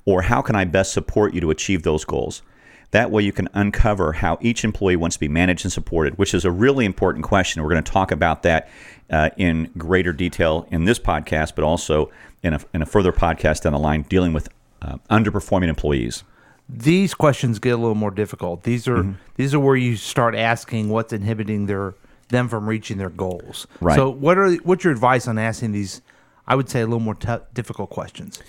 or 0.05 0.23
how 0.23 0.41
can 0.41 0.55
I 0.55 0.65
best 0.65 0.93
support 0.93 1.33
you 1.33 1.41
to 1.41 1.51
achieve 1.51 1.83
those 1.83 2.03
goals? 2.03 2.41
That 2.91 3.11
way, 3.11 3.21
you 3.23 3.31
can 3.31 3.47
uncover 3.53 4.13
how 4.13 4.37
each 4.41 4.63
employee 4.63 4.95
wants 4.95 5.15
to 5.15 5.19
be 5.19 5.27
managed 5.27 5.63
and 5.63 5.71
supported, 5.71 6.17
which 6.17 6.33
is 6.33 6.43
a 6.43 6.51
really 6.51 6.85
important 6.85 7.23
question. 7.23 7.61
We're 7.61 7.69
going 7.69 7.83
to 7.83 7.91
talk 7.91 8.11
about 8.11 8.43
that 8.43 8.69
uh, 9.11 9.29
in 9.37 9.71
greater 9.77 10.11
detail 10.11 10.67
in 10.71 10.85
this 10.85 10.97
podcast, 10.97 11.53
but 11.55 11.63
also 11.63 12.11
in 12.41 12.53
a, 12.53 12.59
in 12.73 12.81
a 12.81 12.85
further 12.87 13.11
podcast 13.11 13.61
down 13.61 13.73
the 13.73 13.79
line 13.79 14.03
dealing 14.03 14.33
with 14.33 14.49
uh, 14.81 14.97
underperforming 15.09 15.67
employees. 15.67 16.23
These 16.67 17.13
questions 17.13 17.59
get 17.59 17.71
a 17.71 17.77
little 17.77 17.95
more 17.95 18.11
difficult. 18.11 18.63
These 18.63 18.87
are 18.87 18.97
Mm-hmm. 18.97 19.11
these 19.35 19.53
are 19.53 19.59
where 19.59 19.75
you 19.75 19.95
start 19.95 20.35
asking 20.35 20.89
what's 20.89 21.11
inhibiting 21.13 21.65
their 21.65 21.95
them 22.29 22.47
from 22.47 22.69
reaching 22.69 22.97
their 22.97 23.09
goals. 23.09 23.65
Right. 23.81 23.95
So, 23.95 24.09
what 24.09 24.37
are 24.37 24.51
what's 24.57 24.83
your 24.83 24.93
advice 24.93 25.27
on 25.27 25.37
asking 25.39 25.71
these? 25.71 26.01
I 26.47 26.55
would 26.55 26.69
say 26.69 26.81
a 26.81 26.85
little 26.85 26.99
more 26.99 27.15
tou 27.15 27.41
difficult 27.53 27.89
questions. 27.89 28.39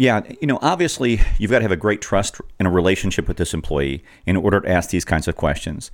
Yeah, 0.00 0.22
you 0.40 0.46
know, 0.46 0.58
obviously, 0.62 1.20
you've 1.36 1.50
got 1.50 1.58
to 1.58 1.64
have 1.64 1.72
a 1.72 1.76
great 1.76 2.00
trust 2.00 2.40
in 2.58 2.64
a 2.64 2.70
relationship 2.70 3.28
with 3.28 3.36
this 3.36 3.52
employee 3.52 4.02
in 4.24 4.34
order 4.34 4.58
to 4.58 4.66
ask 4.66 4.88
these 4.88 5.04
kinds 5.04 5.28
of 5.28 5.36
questions. 5.36 5.90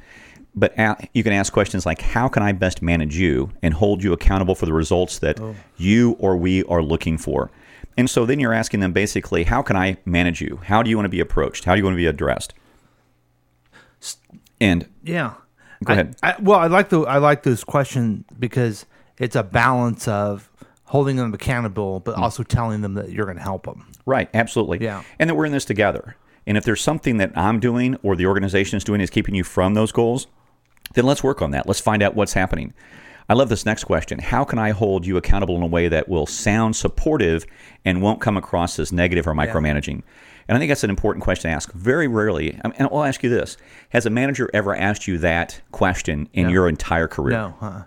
But 0.55 0.79
you 1.13 1.25
can 1.25 1.33
ask 1.33 1.53
questions 1.53 1.85
like, 1.85 2.01
"How 2.03 2.29
can 2.29 2.41
I 2.45 2.53
best 2.53 2.83
manage 2.83 3.17
you 3.17 3.51
and 3.65 3.75
hold 3.75 4.05
you 4.05 4.13
accountable 4.13 4.55
for 4.55 4.65
the 4.65 4.73
results 4.73 5.19
that 5.19 5.41
you 5.77 6.13
or 6.21 6.37
we 6.37 6.63
are 6.67 6.85
looking 6.85 7.19
for?" 7.19 7.51
And 7.97 8.09
so 8.09 8.25
then 8.25 8.39
you're 8.39 8.53
asking 8.53 8.79
them 8.79 8.93
basically, 8.93 9.43
"How 9.43 9.61
can 9.61 9.75
I 9.75 9.97
manage 10.05 10.41
you? 10.41 10.61
How 10.63 10.85
do 10.85 10.89
you 10.89 10.97
want 10.97 11.07
to 11.07 11.11
be 11.11 11.19
approached? 11.19 11.65
How 11.65 11.75
do 11.75 11.79
you 11.81 11.85
want 11.85 11.95
to 11.95 11.99
be 11.99 12.07
addressed?" 12.07 12.55
And 14.61 14.87
Yeah. 15.03 15.33
Go 15.85 15.95
ahead. 15.95 16.15
I, 16.23 16.37
well, 16.41 16.61
I 16.61 16.69
like 16.69 16.91
the 16.91 17.01
I 17.01 17.19
like 17.19 17.43
this 17.43 17.65
question 17.65 18.25
because 18.39 18.87
it's 19.19 19.35
a 19.35 19.43
balance 19.43 20.07
of 20.07 20.49
holding 20.85 21.17
them 21.17 21.35
accountable, 21.35 22.01
Mm. 22.01 22.05
but 22.05 22.15
also 22.15 22.45
telling 22.45 22.83
them 22.83 22.95
that 22.95 23.11
you're 23.11 23.25
going 23.27 23.37
to 23.37 23.43
help 23.43 23.65
them. 23.67 23.85
Right, 24.07 24.31
absolutely. 24.33 24.79
Yeah. 24.83 25.03
And 25.19 25.29
that 25.29 25.35
we're 25.35 25.47
in 25.47 25.53
this 25.53 25.65
together. 25.65 26.17
And 26.47 26.57
if 26.57 26.65
there's 26.65 26.81
something 26.81 27.17
that 27.17 27.37
I'm 27.37 27.59
doing 27.59 27.97
or 28.03 28.15
the 28.15 28.27
organization 28.27 28.77
is 28.77 28.85
doing 28.85 29.01
is 29.01 29.11
keeping 29.11 29.35
you 29.35 29.43
from 29.45 29.75
those 29.75 29.91
goals, 29.91 30.29
then 30.95 31.05
let's 31.05 31.25
work 31.25 31.43
on 31.43 31.51
that. 31.51 31.67
Let's 31.67 31.81
find 31.81 32.03
out 32.03 32.15
what's 32.15 32.35
happening. 32.35 32.73
I 33.29 33.35
love 33.35 33.49
this 33.49 33.67
next 33.67 33.85
question. 33.85 34.21
How 34.21 34.45
can 34.45 34.61
I 34.61 34.71
hold 34.71 35.05
you 35.05 35.17
accountable 35.17 35.57
in 35.57 35.63
a 35.63 35.67
way 35.67 35.89
that 35.89 36.09
will 36.09 36.27
sound 36.27 36.77
supportive 36.77 37.45
and 37.85 38.01
won't 38.01 38.21
come 38.21 38.37
across 38.37 38.79
as 38.79 38.93
negative 38.93 39.27
or 39.27 39.35
micromanaging? 39.35 40.03
And 40.49 40.57
I 40.57 40.61
think 40.61 40.71
that's 40.71 40.85
an 40.85 40.91
important 40.91 41.25
question 41.25 41.51
to 41.51 41.57
ask. 41.57 41.73
Very 41.73 42.07
rarely, 42.07 42.61
um, 42.65 42.73
and 42.79 42.89
I'll 42.93 43.03
ask 43.03 43.25
you 43.25 43.29
this 43.29 43.57
Has 43.89 44.07
a 44.07 44.11
manager 44.11 44.49
ever 44.55 44.77
asked 44.77 45.09
you 45.09 45.19
that 45.19 45.61
question 45.73 46.29
in 46.35 46.49
your 46.51 46.69
entire 46.69 47.09
career? 47.09 47.37
No, 47.37 47.57
uh-uh. 47.61 47.83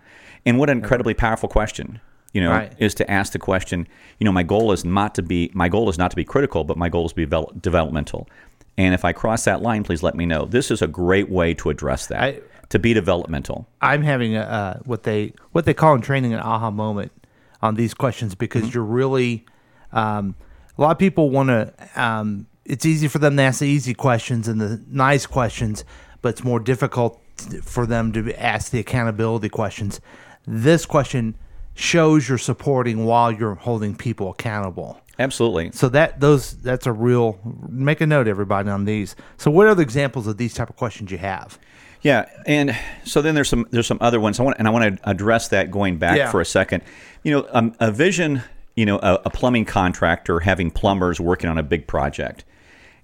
And 0.46 0.60
what 0.60 0.70
an 0.70 0.80
incredibly 0.80 1.14
powerful 1.14 1.48
question, 1.48 2.02
you 2.34 2.42
know, 2.42 2.52
Right. 2.52 2.74
is 2.78 2.94
to 2.96 3.10
ask 3.10 3.34
the 3.34 3.40
question, 3.40 3.88
you 4.20 4.26
know, 4.26 4.32
my 4.32 4.44
goal 4.44 4.72
is 4.72 4.86
not 4.86 5.16
to 5.16 5.22
be 5.22 5.52
my 5.54 5.70
goal 5.70 5.90
is 5.90 5.98
not 5.98 6.12
to 6.12 6.16
be 6.16 6.24
critical, 6.24 6.64
but 6.64 6.78
my 6.78 6.90
goal 6.90 7.06
is 7.06 7.12
to 7.12 7.16
be 7.16 7.24
develop, 7.26 7.62
developmental. 7.62 8.28
And 8.78 8.94
if 8.94 9.04
I 9.04 9.12
cross 9.14 9.44
that 9.46 9.62
line, 9.62 9.84
please 9.84 10.04
let 10.04 10.16
me 10.16 10.26
know. 10.26 10.46
This 10.46 10.72
is 10.72 10.82
a 10.82 10.88
great 10.88 11.30
way 11.30 11.54
to 11.56 11.70
address 11.70 12.08
that. 12.08 12.22
I- 12.24 12.40
to 12.70 12.78
be 12.78 12.94
developmental. 12.94 13.68
I'm 13.82 14.04
having 14.04 14.36
a 14.36 14.42
uh, 14.42 14.80
what 14.86 15.02
they 15.02 15.34
what 15.54 15.66
they 15.66 15.74
call 15.74 15.96
in 15.96 16.02
training 16.02 16.34
an 16.36 16.40
aha 16.40 16.70
moment 16.70 17.12
on 17.64 17.74
these 17.76 17.96
questions 17.96 18.36
because 18.36 18.62
Mm-hmm. 18.62 18.72
you're 18.76 18.84
really 18.84 19.44
um, 19.92 20.36
a 20.78 20.82
lot 20.82 20.92
of 20.92 21.00
people 21.00 21.32
want 21.32 21.50
to. 21.50 21.74
Um, 21.96 22.46
it's 22.66 22.86
easy 22.86 23.08
for 23.08 23.18
them 23.18 23.36
to 23.38 23.42
ask 23.42 23.60
the 23.62 23.66
easy 23.68 23.96
questions 23.96 24.48
and 24.48 24.62
the 24.62 24.80
nice 24.88 25.26
questions, 25.26 25.84
but 26.22 26.30
it's 26.30 26.44
more 26.44 26.60
difficult 26.60 27.20
for 27.64 27.88
them 27.88 28.12
to 28.14 28.32
ask 28.40 28.72
the 28.72 28.78
accountability 28.80 29.50
questions. 29.50 30.00
This 30.46 30.86
question 30.86 31.34
shows 31.80 32.28
you're 32.28 32.38
supporting 32.38 33.06
while 33.06 33.32
you're 33.32 33.56
holding 33.56 33.96
people 33.96 34.32
accountable. 34.32 35.00
Absolutely. 35.18 35.72
So 35.72 35.90
that 35.90 36.20
those 36.20 36.54
that's 36.62 36.86
a 36.88 36.92
real 36.92 37.40
make 37.68 38.02
a 38.02 38.08
note 38.08 38.28
everybody 38.28 38.70
on 38.70 38.86
these. 38.86 39.16
So 39.38 39.52
what 39.52 39.68
are 39.68 39.76
the 39.76 39.82
examples 39.82 40.28
of 40.28 40.38
these 40.38 40.54
type 40.54 40.70
of 40.70 40.76
questions 40.76 41.12
you 41.12 41.18
have? 41.18 41.60
Yeah, 42.02 42.30
and 42.46 42.78
so 43.04 43.22
then 43.22 43.36
there's 43.36 43.50
some 43.50 43.68
there's 43.72 43.88
some 43.88 43.98
other 44.00 44.20
ones. 44.22 44.40
I 44.40 44.44
want 44.44 44.58
and 44.60 44.68
I 44.68 44.72
want 44.72 44.98
to 45.02 45.10
address 45.10 45.50
that 45.50 45.72
going 45.72 45.98
back 45.98 46.18
Yeah. 46.18 46.32
for 46.32 46.40
a 46.40 46.46
second. 46.46 46.84
You 47.24 47.32
know, 47.34 47.48
um, 47.52 47.76
a 47.80 47.92
vision. 47.92 48.44
You 48.76 48.86
know, 48.86 48.98
a, 49.00 49.16
a 49.26 49.30
plumbing 49.30 49.66
contractor 49.66 50.40
having 50.40 50.72
plumbers 50.72 51.20
working 51.20 51.50
on 51.50 51.58
a 51.58 51.64
big 51.64 51.86
project, 51.86 52.46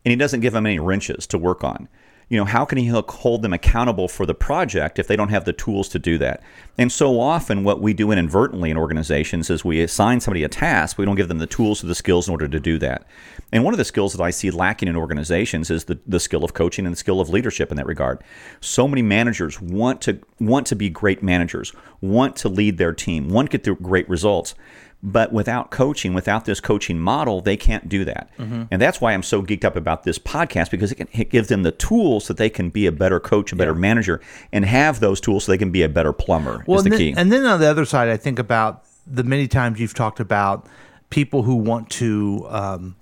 and 0.05 0.10
he 0.12 0.15
doesn't 0.15 0.39
give 0.39 0.53
them 0.53 0.65
any 0.65 0.79
wrenches 0.79 1.27
to 1.27 1.38
work 1.38 1.65
on. 1.65 1.89
You 2.29 2.38
know, 2.38 2.46
how 2.46 2.65
can 2.65 2.77
he 2.77 2.88
hold 2.88 3.41
them 3.44 3.53
accountable 3.53 4.08
for 4.08 4.25
the 4.25 4.34
project 4.34 4.98
if 4.98 5.08
they 5.08 5.15
don't 5.15 5.29
have 5.29 5.46
the 5.46 5.53
tools 5.53 5.88
to 5.89 6.00
do 6.00 6.17
that? 6.17 6.41
And 6.77 6.91
so 6.91 7.20
often, 7.20 7.63
what 7.63 7.82
we 7.82 7.94
do 7.94 8.12
inadvertently 8.12 8.72
in 8.72 8.77
organizations 8.77 9.50
is 9.50 9.63
we 9.63 9.82
assign 9.82 10.20
somebody 10.20 10.44
a 10.44 10.50
task, 10.50 10.98
we 10.98 11.05
don't 11.05 11.15
give 11.15 11.27
them 11.27 11.38
the 11.38 11.48
tools 11.48 11.84
or 11.84 11.88
the 11.88 11.96
skills 11.96 12.27
in 12.27 12.32
order 12.32 12.48
to 12.48 12.60
do 12.60 12.77
that. 12.79 13.05
And 13.51 13.63
one 13.63 13.74
of 13.74 13.77
the 13.77 13.86
skills 13.86 14.13
that 14.13 14.24
I 14.24 14.32
see 14.32 14.50
lacking 14.50 14.89
in 14.89 14.96
organizations 14.96 15.70
is 15.70 15.86
the, 15.86 16.00
the 16.08 16.20
skill 16.20 16.44
of 16.44 16.53
coaching 16.53 16.86
and 16.86 16.94
the 16.94 16.98
skill 16.98 17.22
of 17.22 17.29
leadership 17.29 17.70
in 17.70 17.77
that 17.77 17.86
regard. 17.86 18.24
So 18.60 18.88
many 18.88 19.03
managers 19.03 19.62
want 19.62 20.01
to 20.01 20.20
want 20.39 20.68
to 20.68 20.75
be 20.75 20.89
great 20.89 21.24
managers, 21.24 21.74
want 22.01 22.36
to 22.38 22.50
lead 22.50 22.77
their 22.77 22.94
team, 22.94 23.30
want 23.30 23.51
to 23.51 23.58
get 23.58 23.82
great 23.82 24.08
results 24.10 24.56
but 25.06 25.32
without 25.32 25.70
coaching, 25.70 26.15
without 26.15 26.46
this 26.46 26.60
coaching 26.60 27.00
model, 27.00 27.39
they 27.39 27.56
can't 27.56 27.88
do 27.88 28.06
that. 28.06 28.36
Mm-hmm. 28.39 28.63
And 28.72 28.82
that's 28.82 29.00
why 29.00 29.13
I'm 29.13 29.22
so 29.22 29.44
geeked 29.44 29.63
up 29.63 29.75
about 29.75 30.04
this 30.04 30.18
podcast 30.18 30.72
because 30.72 30.92
it, 30.92 30.96
can, 30.96 31.08
it 31.13 31.30
gives 31.30 31.48
them 31.48 31.62
the 31.62 31.72
tools 31.72 32.27
that 32.27 32.38
they 32.38 32.50
can 32.50 32.72
be 32.72 32.88
a 32.88 32.92
better 32.92 33.20
coach, 33.20 33.54
a 33.54 33.56
better 33.56 33.74
yeah. 33.74 33.80
manager, 33.80 34.20
and 34.51 34.65
have 34.65 35.00
those 35.01 35.22
tools 35.22 35.44
so 35.44 35.51
they 35.51 35.60
can 35.60 35.70
be 35.70 35.84
a 35.84 35.89
better 35.89 36.12
plumber. 36.12 36.63
Well, 36.65 36.80
is 36.80 36.86
the 36.86 36.89
and 36.89 36.98
key. 36.98 37.13
Then, 37.13 37.22
and 37.22 37.32
then 37.32 37.46
on 37.46 37.60
the 37.60 37.68
other 37.68 37.86
side, 37.86 38.10
I 38.10 38.18
think 38.18 38.39
about 38.39 38.86
the 39.06 39.24
many 39.24 39.48
times 39.48 39.80
you've 39.80 39.94
talked 39.94 40.20
about 40.20 40.65
people 41.12 41.44
who 41.44 41.56
want 41.56 41.92
to 41.92 42.48
um, 42.50 42.96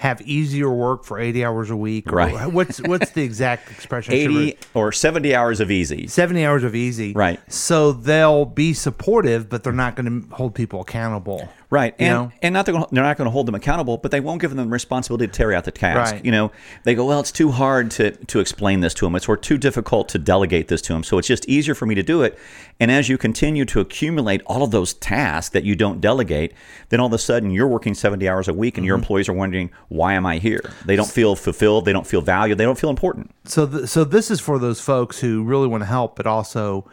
have 0.00 0.22
easier 0.22 0.70
work 0.70 1.04
for 1.04 1.18
80 1.18 1.44
hours 1.44 1.68
a 1.68 1.76
week? 1.76 2.10
Right. 2.10 2.46
what's 2.52 2.80
what's 2.80 3.10
the 3.10 3.22
exact 3.22 3.70
expression 3.70 4.14
80 4.14 4.56
or 4.72 4.92
70 4.92 5.34
hours 5.34 5.60
of 5.60 5.70
easy. 5.70 6.06
70 6.06 6.42
hours 6.42 6.64
of 6.64 6.74
easy. 6.74 7.12
Right. 7.12 7.38
So 7.52 7.92
they'll 7.92 8.46
be 8.46 8.72
supportive 8.72 9.50
but 9.50 9.62
they're 9.62 9.74
not 9.74 9.96
going 9.96 10.22
to 10.22 10.34
hold 10.34 10.54
people 10.54 10.80
accountable 10.80 11.50
Right, 11.70 11.94
and 12.00 12.08
know? 12.08 12.32
and 12.42 12.52
not 12.52 12.66
they're, 12.66 12.72
gonna, 12.72 12.86
they're 12.90 13.04
not 13.04 13.16
going 13.16 13.26
to 13.26 13.30
hold 13.30 13.46
them 13.46 13.54
accountable, 13.54 13.96
but 13.96 14.10
they 14.10 14.18
won't 14.18 14.40
give 14.40 14.50
them 14.50 14.66
the 14.66 14.72
responsibility 14.72 15.28
to 15.28 15.32
carry 15.32 15.54
out 15.54 15.64
the 15.64 15.70
task. 15.70 16.12
Right. 16.12 16.24
You 16.24 16.32
know, 16.32 16.50
they 16.82 16.96
go, 16.96 17.06
well, 17.06 17.20
it's 17.20 17.30
too 17.30 17.52
hard 17.52 17.92
to 17.92 18.10
to 18.10 18.40
explain 18.40 18.80
this 18.80 18.92
to 18.94 19.06
them. 19.06 19.14
It's 19.14 19.28
or 19.28 19.36
too 19.36 19.56
difficult 19.56 20.08
to 20.10 20.18
delegate 20.18 20.66
this 20.66 20.82
to 20.82 20.92
them. 20.92 21.04
So 21.04 21.18
it's 21.18 21.28
just 21.28 21.48
easier 21.48 21.76
for 21.76 21.86
me 21.86 21.94
to 21.94 22.02
do 22.02 22.22
it. 22.22 22.36
And 22.80 22.90
as 22.90 23.08
you 23.08 23.16
continue 23.16 23.64
to 23.66 23.80
accumulate 23.80 24.42
all 24.46 24.62
of 24.64 24.72
those 24.72 24.94
tasks 24.94 25.52
that 25.52 25.64
you 25.64 25.76
don't 25.76 26.00
delegate, 26.00 26.54
then 26.88 26.98
all 26.98 27.06
of 27.06 27.12
a 27.12 27.18
sudden 27.18 27.50
you're 27.50 27.68
working 27.68 27.94
70 27.94 28.28
hours 28.28 28.48
a 28.48 28.54
week, 28.54 28.76
and 28.76 28.82
mm-hmm. 28.82 28.88
your 28.88 28.96
employees 28.96 29.28
are 29.28 29.32
wondering, 29.32 29.70
why 29.88 30.14
am 30.14 30.26
I 30.26 30.38
here? 30.38 30.60
They 30.86 30.96
don't 30.96 31.10
feel 31.10 31.36
fulfilled. 31.36 31.84
They 31.84 31.92
don't 31.92 32.06
feel 32.06 32.20
valued. 32.20 32.58
They 32.58 32.64
don't 32.64 32.78
feel 32.78 32.90
important. 32.90 33.30
So, 33.44 33.66
th- 33.66 33.88
so 33.88 34.02
this 34.02 34.30
is 34.30 34.40
for 34.40 34.58
those 34.58 34.80
folks 34.80 35.20
who 35.20 35.44
really 35.44 35.68
want 35.68 35.82
to 35.82 35.86
help, 35.86 36.16
but 36.16 36.26
also 36.26 36.90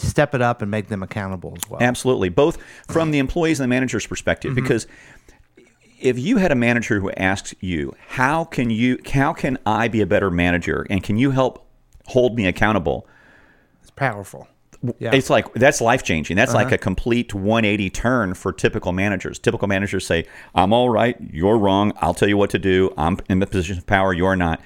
step 0.00 0.34
it 0.34 0.42
up 0.42 0.62
and 0.62 0.70
make 0.70 0.88
them 0.88 1.02
accountable 1.02 1.54
as 1.56 1.68
well. 1.68 1.82
Absolutely, 1.82 2.28
both 2.28 2.58
from 2.88 3.10
the 3.10 3.18
employees 3.18 3.60
and 3.60 3.64
the 3.64 3.74
manager's 3.74 4.06
perspective, 4.06 4.52
mm-hmm. 4.52 4.62
because 4.62 4.86
if 6.00 6.18
you 6.18 6.38
had 6.38 6.50
a 6.50 6.54
manager 6.54 7.00
who 7.00 7.10
asks 7.12 7.54
you, 7.60 7.94
"How 8.08 8.44
can 8.44 8.70
you? 8.70 8.98
How 9.12 9.32
can 9.32 9.58
I 9.66 9.88
be 9.88 10.00
a 10.00 10.06
better 10.06 10.30
manager? 10.30 10.86
And 10.90 11.02
can 11.02 11.16
you 11.16 11.30
help 11.30 11.66
hold 12.06 12.36
me 12.36 12.46
accountable?" 12.46 13.06
It's 13.82 13.90
powerful. 13.90 14.48
Yeah. 14.98 15.14
It's 15.14 15.28
like 15.28 15.52
that's 15.54 15.80
life 15.80 16.02
changing. 16.02 16.36
That's 16.36 16.54
uh-huh. 16.54 16.64
like 16.64 16.72
a 16.72 16.78
complete 16.78 17.34
180 17.34 17.90
turn 17.90 18.34
for 18.34 18.52
typical 18.52 18.92
managers. 18.92 19.38
Typical 19.38 19.68
managers 19.68 20.06
say, 20.06 20.26
"I'm 20.54 20.72
all 20.72 20.88
right, 20.88 21.16
you're 21.20 21.58
wrong. 21.58 21.92
I'll 22.00 22.14
tell 22.14 22.28
you 22.28 22.38
what 22.38 22.50
to 22.50 22.58
do. 22.58 22.92
I'm 22.96 23.18
in 23.28 23.40
the 23.40 23.46
position 23.46 23.78
of 23.78 23.86
power, 23.86 24.14
you're 24.14 24.36
not." 24.36 24.60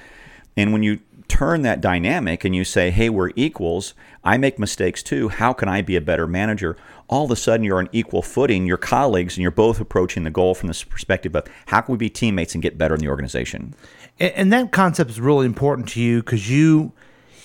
And 0.56 0.72
when 0.72 0.84
you 0.84 1.00
turn 1.28 1.62
that 1.62 1.80
dynamic 1.80 2.44
and 2.44 2.54
you 2.54 2.64
say, 2.64 2.90
hey, 2.90 3.08
we're 3.08 3.30
equals, 3.36 3.94
I 4.22 4.36
make 4.36 4.58
mistakes 4.58 5.02
too. 5.02 5.28
How 5.28 5.52
can 5.52 5.68
I 5.68 5.82
be 5.82 5.96
a 5.96 6.00
better 6.00 6.26
manager? 6.26 6.76
All 7.08 7.26
of 7.26 7.30
a 7.30 7.36
sudden, 7.36 7.64
you're 7.64 7.78
on 7.78 7.88
equal 7.92 8.22
footing, 8.22 8.66
your 8.66 8.76
colleagues, 8.76 9.36
and 9.36 9.42
you're 9.42 9.50
both 9.50 9.80
approaching 9.80 10.24
the 10.24 10.30
goal 10.30 10.54
from 10.54 10.68
this 10.68 10.82
perspective 10.84 11.36
of 11.36 11.46
how 11.66 11.82
can 11.82 11.92
we 11.92 11.98
be 11.98 12.08
teammates 12.08 12.54
and 12.54 12.62
get 12.62 12.78
better 12.78 12.94
in 12.94 13.00
the 13.00 13.08
organization? 13.08 13.74
And 14.18 14.52
that 14.52 14.72
concept 14.72 15.10
is 15.10 15.20
really 15.20 15.44
important 15.44 15.88
to 15.90 16.00
you 16.00 16.22
because 16.22 16.50
you 16.50 16.92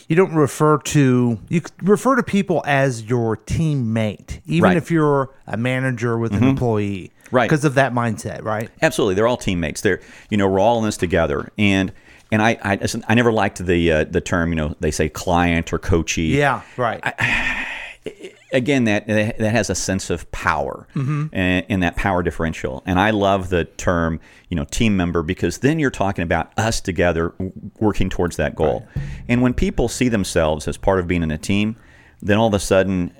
you 0.07 0.15
don't 0.15 0.33
refer 0.33 0.79
to 0.79 1.39
you 1.49 1.61
refer 1.81 2.15
to 2.15 2.23
people 2.23 2.63
as 2.65 3.03
your 3.03 3.37
teammate, 3.37 4.41
even 4.45 4.69
right. 4.69 4.77
if 4.77 4.89
you're 4.89 5.33
a 5.45 5.55
manager 5.55 6.17
with 6.17 6.31
mm-hmm. 6.31 6.43
an 6.43 6.49
employee, 6.49 7.11
right? 7.31 7.47
Because 7.47 7.63
of 7.63 7.75
that 7.75 7.93
mindset, 7.93 8.43
right? 8.43 8.69
Absolutely, 8.81 9.15
they're 9.15 9.27
all 9.27 9.37
teammates. 9.37 9.81
They're 9.81 10.01
you 10.29 10.37
know 10.37 10.47
we're 10.47 10.59
all 10.59 10.79
in 10.79 10.85
this 10.85 10.97
together, 10.97 11.51
and 11.57 11.91
and 12.31 12.41
I, 12.41 12.57
I, 12.63 12.79
I 13.07 13.15
never 13.15 13.31
liked 13.31 13.65
the 13.65 13.91
uh, 13.91 14.03
the 14.05 14.21
term. 14.21 14.49
You 14.49 14.55
know, 14.55 14.75
they 14.79 14.91
say 14.91 15.09
client 15.09 15.73
or 15.73 15.79
coachee. 15.79 16.37
Yeah, 16.37 16.61
right. 16.77 16.99
I, 17.03 17.67
again, 18.53 18.85
that 18.85 19.07
that 19.07 19.51
has 19.51 19.69
a 19.69 19.75
sense 19.75 20.09
of 20.09 20.29
power 20.31 20.87
mm-hmm. 20.95 21.27
and, 21.33 21.65
and, 21.69 21.83
that 21.83 21.95
power 21.95 22.23
differential. 22.23 22.83
And 22.85 22.99
I 22.99 23.11
love 23.11 23.49
the 23.49 23.65
term, 23.65 24.19
you 24.49 24.55
know, 24.55 24.65
team 24.65 24.95
member 24.97 25.23
because 25.23 25.59
then 25.59 25.79
you're 25.79 25.91
talking 25.91 26.23
about 26.23 26.51
us 26.57 26.81
together 26.81 27.33
working 27.79 28.09
towards 28.09 28.37
that 28.37 28.55
goal. 28.55 28.87
Right. 28.95 29.05
And 29.27 29.41
when 29.41 29.53
people 29.53 29.87
see 29.87 30.09
themselves 30.09 30.67
as 30.67 30.77
part 30.77 30.99
of 30.99 31.07
being 31.07 31.23
in 31.23 31.31
a 31.31 31.37
team, 31.37 31.75
then 32.21 32.37
all 32.37 32.47
of 32.47 32.53
a 32.53 32.59
sudden 32.59 33.13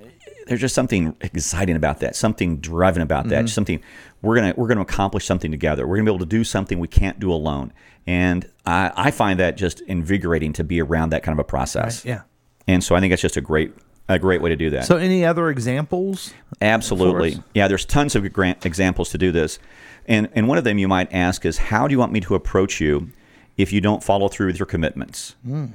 there's 0.48 0.62
just 0.62 0.76
something 0.76 1.16
exciting 1.22 1.76
about 1.76 2.00
that, 2.00 2.16
something 2.16 2.58
driving 2.58 3.04
about 3.04 3.30
that, 3.30 3.46
mm-hmm. 3.46 3.48
something 3.48 3.82
we're 4.22 4.36
gonna 4.36 4.54
we're 4.58 4.68
gonna 4.68 4.82
accomplish 4.82 5.26
something 5.26 5.52
together. 5.52 5.88
We're 5.88 5.98
gonna 5.98 6.12
be 6.12 6.16
able 6.16 6.26
to 6.26 6.30
do 6.30 6.44
something 6.44 6.80
we 6.80 6.88
can't 6.88 7.20
do 7.20 7.32
alone, 7.32 7.72
and 8.10 8.50
I, 8.66 8.92
I 8.96 9.12
find 9.12 9.40
that 9.40 9.56
just 9.56 9.82
invigorating 9.82 10.52
to 10.54 10.64
be 10.64 10.82
around 10.82 11.12
that 11.12 11.22
kind 11.22 11.38
of 11.38 11.40
a 11.40 11.44
process. 11.44 12.04
Right, 12.04 12.10
yeah, 12.10 12.22
and 12.68 12.84
so 12.84 12.96
I 12.96 13.00
think 13.00 13.12
that's 13.12 13.22
just 13.22 13.38
a 13.38 13.42
great 13.42 13.72
a 14.08 14.18
great 14.18 14.42
way 14.42 14.50
to 14.50 14.56
do 14.56 14.72
that. 14.72 14.86
So, 14.86 14.98
any 14.98 15.24
other 15.24 15.50
examples? 15.50 16.34
Absolutely, 16.60 17.38
yeah. 17.54 17.68
There's 17.68 17.86
tons 17.86 18.16
of 18.16 18.26
examples 18.26 19.10
to 19.12 19.20
do 19.20 19.32
this, 19.32 19.60
and 20.08 20.28
and 20.34 20.48
one 20.48 20.58
of 20.58 20.64
them 20.64 20.80
you 20.80 20.88
might 20.88 21.14
ask 21.14 21.46
is, 21.46 21.60
how 21.60 21.88
do 21.88 21.92
you 21.92 22.00
want 22.00 22.12
me 22.12 22.20
to 22.22 22.34
approach 22.34 22.82
you 22.82 23.12
if 23.58 23.72
you 23.72 23.80
don't 23.80 24.04
follow 24.04 24.28
through 24.28 24.48
with 24.48 24.58
your 24.58 24.66
commitments? 24.66 25.36
Mm. 25.48 25.74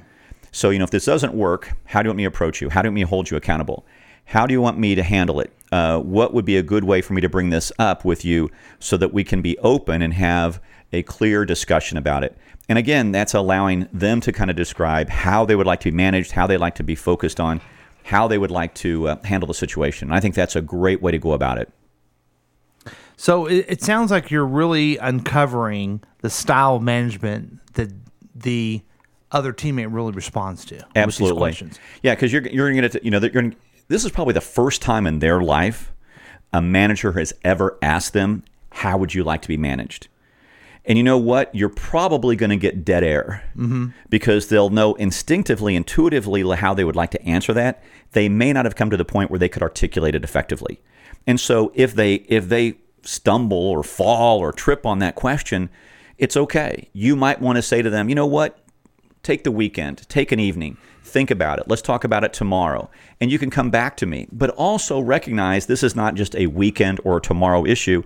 So, 0.51 0.69
you 0.69 0.79
know, 0.79 0.85
if 0.85 0.91
this 0.91 1.05
doesn't 1.05 1.33
work, 1.33 1.73
how 1.85 2.01
do 2.01 2.07
you 2.07 2.09
want 2.09 2.17
me 2.17 2.23
to 2.23 2.29
approach 2.29 2.61
you? 2.61 2.69
How 2.69 2.81
do 2.81 2.87
you 2.87 2.91
want 2.91 2.95
me 2.95 3.01
to 3.01 3.07
hold 3.07 3.31
you 3.31 3.37
accountable? 3.37 3.85
How 4.25 4.45
do 4.47 4.53
you 4.53 4.61
want 4.61 4.77
me 4.77 4.95
to 4.95 5.03
handle 5.03 5.39
it? 5.39 5.51
Uh, 5.71 5.99
what 5.99 6.33
would 6.33 6.45
be 6.45 6.57
a 6.57 6.63
good 6.63 6.83
way 6.83 7.01
for 7.01 7.13
me 7.13 7.21
to 7.21 7.29
bring 7.29 7.49
this 7.49 7.71
up 7.77 8.05
with 8.05 8.25
you 8.25 8.49
so 8.79 8.97
that 8.97 9.13
we 9.13 9.23
can 9.23 9.41
be 9.41 9.57
open 9.59 10.01
and 10.01 10.13
have 10.13 10.61
a 10.95 11.03
clear 11.03 11.45
discussion 11.45 11.97
about 11.97 12.23
it? 12.23 12.37
And 12.67 12.79
again, 12.79 13.11
that's 13.11 13.33
allowing 13.33 13.87
them 13.93 14.21
to 14.21 14.31
kind 14.31 14.49
of 14.49 14.55
describe 14.55 15.09
how 15.09 15.45
they 15.45 15.55
would 15.55 15.67
like 15.67 15.81
to 15.81 15.91
be 15.91 15.95
managed, 15.95 16.31
how 16.31 16.47
they 16.47 16.57
like 16.57 16.75
to 16.75 16.83
be 16.83 16.95
focused 16.95 17.39
on, 17.39 17.61
how 18.03 18.27
they 18.27 18.37
would 18.37 18.51
like 18.51 18.73
to 18.75 19.09
uh, 19.09 19.23
handle 19.23 19.47
the 19.47 19.53
situation. 19.53 20.09
And 20.09 20.15
I 20.15 20.19
think 20.19 20.35
that's 20.35 20.55
a 20.55 20.61
great 20.61 21.01
way 21.01 21.11
to 21.11 21.19
go 21.19 21.33
about 21.33 21.57
it. 21.57 21.71
So 23.17 23.45
it, 23.45 23.65
it 23.67 23.81
sounds 23.81 24.11
like 24.11 24.31
you're 24.31 24.45
really 24.45 24.97
uncovering 24.97 26.01
the 26.21 26.29
style 26.29 26.75
of 26.75 26.81
management 26.81 27.59
that 27.73 27.89
the 28.33 28.81
other 29.31 29.53
teammate 29.53 29.93
really 29.93 30.11
responds 30.11 30.65
to. 30.65 30.85
Absolutely. 30.95 31.71
Yeah, 32.01 32.15
because 32.15 32.33
you're 32.33 32.47
you're 32.47 32.71
going 32.73 32.89
to 32.89 32.99
you 33.03 33.11
know 33.11 33.19
you're 33.19 33.29
gonna, 33.29 33.53
this 33.87 34.05
is 34.05 34.11
probably 34.11 34.33
the 34.33 34.41
first 34.41 34.81
time 34.81 35.07
in 35.07 35.19
their 35.19 35.41
life 35.41 35.93
a 36.55 36.61
manager 36.61 37.11
has 37.13 37.33
ever 37.43 37.77
asked 37.81 38.13
them, 38.13 38.43
How 38.71 38.97
would 38.97 39.13
you 39.13 39.23
like 39.23 39.41
to 39.43 39.47
be 39.47 39.57
managed? 39.57 40.07
And 40.87 40.97
you 40.97 41.03
know 41.03 41.17
what? 41.17 41.53
You're 41.53 41.69
probably 41.69 42.35
going 42.35 42.51
to 42.51 42.57
get 42.57 42.85
dead 42.85 43.03
air 43.03 43.43
mm-hmm. 43.57 43.87
because 44.09 44.47
they'll 44.47 44.69
know 44.69 44.93
instinctively, 44.95 45.75
intuitively 45.75 46.43
how 46.55 46.73
they 46.73 46.83
would 46.83 46.95
like 46.95 47.11
to 47.11 47.21
answer 47.23 47.53
that. 47.53 47.83
They 48.11 48.29
may 48.29 48.53
not 48.53 48.65
have 48.65 48.75
come 48.75 48.91
to 48.91 48.97
the 48.97 49.05
point 49.05 49.31
where 49.31 49.39
they 49.39 49.49
could 49.49 49.63
articulate 49.63 50.15
it 50.15 50.23
effectively. 50.23 50.79
And 51.25 51.39
so 51.39 51.71
if 51.73 51.95
they 51.95 52.15
if 52.27 52.49
they 52.49 52.75
stumble 53.01 53.57
or 53.57 53.83
fall 53.83 54.39
or 54.39 54.51
trip 54.51 54.85
on 54.85 54.99
that 54.99 55.15
question, 55.15 55.69
it's 56.17 56.37
okay. 56.37 56.89
You 56.93 57.15
might 57.15 57.41
want 57.41 57.57
to 57.57 57.61
say 57.61 57.81
to 57.81 57.89
them, 57.89 58.09
you 58.09 58.15
know 58.15 58.27
what? 58.27 58.59
Take 59.23 59.43
the 59.43 59.51
weekend, 59.51 60.07
take 60.07 60.31
an 60.31 60.39
evening, 60.39 60.77
think 61.03 61.31
about 61.31 61.57
it. 61.57 61.67
Let's 61.67 61.81
talk 61.81 62.03
about 62.03 62.23
it 62.23 62.31
tomorrow. 62.31 62.89
And 63.19 63.31
you 63.31 63.39
can 63.39 63.49
come 63.49 63.71
back 63.71 63.97
to 63.97 64.05
me. 64.05 64.27
But 64.31 64.51
also 64.51 64.99
recognize 64.99 65.65
this 65.65 65.83
is 65.83 65.95
not 65.95 66.13
just 66.13 66.35
a 66.35 66.45
weekend 66.47 66.99
or 67.03 67.17
a 67.17 67.21
tomorrow 67.21 67.65
issue. 67.65 68.03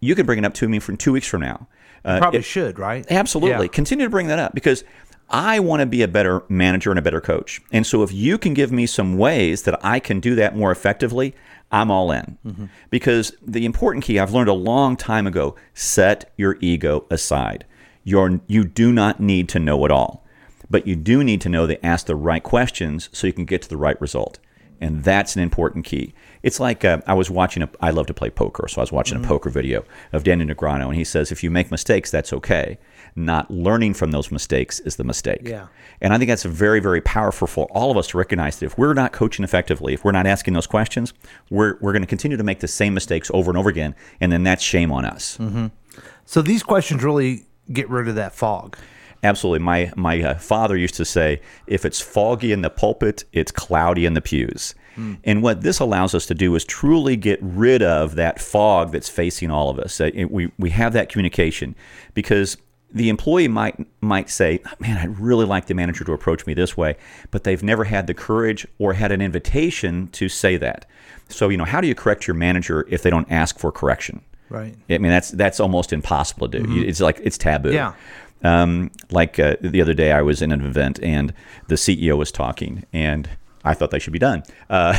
You 0.00 0.14
can 0.14 0.24
bring 0.24 0.38
it 0.38 0.44
up 0.44 0.54
to 0.54 0.68
me 0.68 0.78
from 0.78 0.96
two 0.96 1.12
weeks 1.12 1.26
from 1.26 1.42
now. 1.42 1.68
Uh, 2.06 2.18
probably 2.18 2.38
it, 2.38 2.44
should, 2.44 2.78
right? 2.78 3.04
Absolutely. 3.10 3.66
Yeah. 3.66 3.72
Continue 3.72 4.06
to 4.06 4.10
bring 4.10 4.28
that 4.28 4.38
up 4.38 4.54
because 4.54 4.84
I 5.28 5.58
want 5.60 5.80
to 5.80 5.86
be 5.86 6.02
a 6.02 6.08
better 6.08 6.42
manager 6.48 6.90
and 6.90 6.98
a 6.98 7.02
better 7.02 7.20
coach. 7.20 7.60
And 7.72 7.86
so 7.86 8.02
if 8.02 8.12
you 8.12 8.38
can 8.38 8.54
give 8.54 8.72
me 8.72 8.86
some 8.86 9.18
ways 9.18 9.62
that 9.62 9.78
I 9.84 9.98
can 9.98 10.20
do 10.20 10.34
that 10.36 10.56
more 10.56 10.70
effectively, 10.70 11.34
I'm 11.70 11.90
all 11.90 12.12
in. 12.12 12.38
Mm-hmm. 12.46 12.64
Because 12.90 13.32
the 13.44 13.66
important 13.66 14.04
key 14.04 14.18
I've 14.18 14.32
learned 14.32 14.48
a 14.48 14.54
long 14.54 14.96
time 14.96 15.26
ago 15.26 15.56
set 15.74 16.32
your 16.36 16.56
ego 16.60 17.04
aside. 17.10 17.66
You're, 18.04 18.40
you 18.46 18.64
do 18.64 18.92
not 18.92 19.18
need 19.18 19.48
to 19.50 19.58
know 19.58 19.84
it 19.84 19.90
all 19.90 20.22
but 20.70 20.86
you 20.86 20.96
do 20.96 21.22
need 21.22 21.40
to 21.42 21.48
know 21.48 21.66
to 21.66 21.84
ask 21.84 22.06
the 22.06 22.16
right 22.16 22.42
questions 22.42 23.08
so 23.12 23.26
you 23.26 23.32
can 23.32 23.44
get 23.44 23.62
to 23.62 23.68
the 23.68 23.76
right 23.76 24.00
result. 24.00 24.38
And 24.80 25.02
that's 25.02 25.36
an 25.36 25.42
important 25.42 25.84
key. 25.84 26.12
It's 26.42 26.60
like 26.60 26.84
uh, 26.84 27.00
I 27.06 27.14
was 27.14 27.30
watching, 27.30 27.62
a, 27.62 27.68
I 27.80 27.90
love 27.90 28.06
to 28.06 28.14
play 28.14 28.30
poker, 28.30 28.68
so 28.68 28.80
I 28.80 28.82
was 28.82 28.92
watching 28.92 29.16
mm-hmm. 29.16 29.24
a 29.24 29.28
poker 29.28 29.50
video 29.50 29.84
of 30.12 30.22
Danny 30.22 30.44
Negreanu, 30.44 30.86
and 30.86 30.94
he 30.94 31.04
says, 31.04 31.32
if 31.32 31.42
you 31.42 31.50
make 31.50 31.70
mistakes, 31.70 32.10
that's 32.10 32.32
okay. 32.32 32.78
Not 33.14 33.50
learning 33.50 33.94
from 33.94 34.10
those 34.10 34.30
mistakes 34.30 34.78
is 34.80 34.96
the 34.96 35.04
mistake. 35.04 35.40
Yeah. 35.42 35.68
And 36.00 36.12
I 36.12 36.18
think 36.18 36.28
that's 36.28 36.44
very, 36.44 36.80
very 36.80 37.00
powerful 37.00 37.46
for 37.46 37.66
all 37.70 37.90
of 37.90 37.96
us 37.96 38.08
to 38.08 38.18
recognize 38.18 38.58
that 38.58 38.66
if 38.66 38.76
we're 38.76 38.94
not 38.94 39.12
coaching 39.12 39.44
effectively, 39.44 39.94
if 39.94 40.04
we're 40.04 40.12
not 40.12 40.26
asking 40.26 40.54
those 40.54 40.66
questions, 40.66 41.14
we're, 41.50 41.78
we're 41.80 41.92
going 41.92 42.02
to 42.02 42.08
continue 42.08 42.36
to 42.36 42.44
make 42.44 42.60
the 42.60 42.68
same 42.68 42.92
mistakes 42.92 43.30
over 43.32 43.50
and 43.50 43.56
over 43.58 43.70
again, 43.70 43.94
and 44.20 44.30
then 44.30 44.42
that's 44.42 44.62
shame 44.62 44.92
on 44.92 45.04
us. 45.04 45.38
Mm-hmm. 45.38 45.68
So 46.26 46.42
these 46.42 46.62
questions 46.62 47.02
really 47.02 47.46
get 47.72 47.88
rid 47.88 48.08
of 48.08 48.14
that 48.16 48.34
fog. 48.34 48.76
Absolutely. 49.22 49.64
My 49.64 49.92
my 49.96 50.22
uh, 50.22 50.34
father 50.38 50.76
used 50.76 50.94
to 50.96 51.04
say, 51.04 51.40
if 51.66 51.84
it's 51.84 52.00
foggy 52.00 52.52
in 52.52 52.62
the 52.62 52.70
pulpit, 52.70 53.24
it's 53.32 53.52
cloudy 53.52 54.06
in 54.06 54.14
the 54.14 54.20
pews. 54.20 54.74
And 55.24 55.42
what 55.42 55.60
this 55.60 55.78
allows 55.78 56.14
us 56.14 56.24
to 56.26 56.34
do 56.34 56.54
is 56.54 56.64
truly 56.64 57.16
get 57.16 57.38
rid 57.42 57.82
of 57.82 58.14
that 58.14 58.40
fog 58.40 58.92
that's 58.92 59.10
facing 59.10 59.50
all 59.50 59.68
of 59.68 59.78
us. 59.78 60.00
Uh, 60.00 60.10
we 60.30 60.50
we 60.58 60.70
have 60.70 60.94
that 60.94 61.10
communication 61.10 61.76
because 62.14 62.56
the 62.90 63.10
employee 63.10 63.48
might 63.48 63.76
might 64.00 64.30
say, 64.30 64.60
"Man, 64.78 64.96
I'd 64.96 65.18
really 65.18 65.44
like 65.44 65.66
the 65.66 65.74
manager 65.74 66.02
to 66.04 66.12
approach 66.12 66.46
me 66.46 66.54
this 66.54 66.78
way," 66.78 66.96
but 67.30 67.44
they've 67.44 67.62
never 67.62 67.84
had 67.84 68.06
the 68.06 68.14
courage 68.14 68.66
or 68.78 68.94
had 68.94 69.12
an 69.12 69.20
invitation 69.20 70.08
to 70.12 70.30
say 70.30 70.56
that. 70.56 70.86
So, 71.28 71.50
you 71.50 71.58
know, 71.58 71.64
how 71.64 71.80
do 71.80 71.88
you 71.88 71.94
correct 71.94 72.26
your 72.26 72.34
manager 72.34 72.86
if 72.88 73.02
they 73.02 73.10
don't 73.10 73.30
ask 73.30 73.58
for 73.58 73.70
correction? 73.70 74.22
Right. 74.48 74.76
I 74.88 74.98
mean, 74.98 75.10
that's 75.10 75.30
that's 75.32 75.60
almost 75.60 75.92
impossible 75.92 76.48
to 76.48 76.60
do. 76.60 76.82
It's 76.82 77.00
like 77.00 77.20
it's 77.22 77.36
taboo. 77.36 77.72
Yeah. 77.72 77.94
Um, 78.42 78.90
like 79.10 79.38
uh, 79.38 79.56
the 79.60 79.80
other 79.80 79.94
day, 79.94 80.12
I 80.12 80.22
was 80.22 80.42
in 80.42 80.52
an 80.52 80.64
event 80.64 81.02
and 81.02 81.32
the 81.68 81.74
CEO 81.76 82.16
was 82.16 82.30
talking, 82.30 82.84
and 82.92 83.28
I 83.64 83.74
thought 83.74 83.90
they 83.90 83.98
should 83.98 84.12
be 84.12 84.18
done. 84.18 84.42
Uh, 84.70 84.96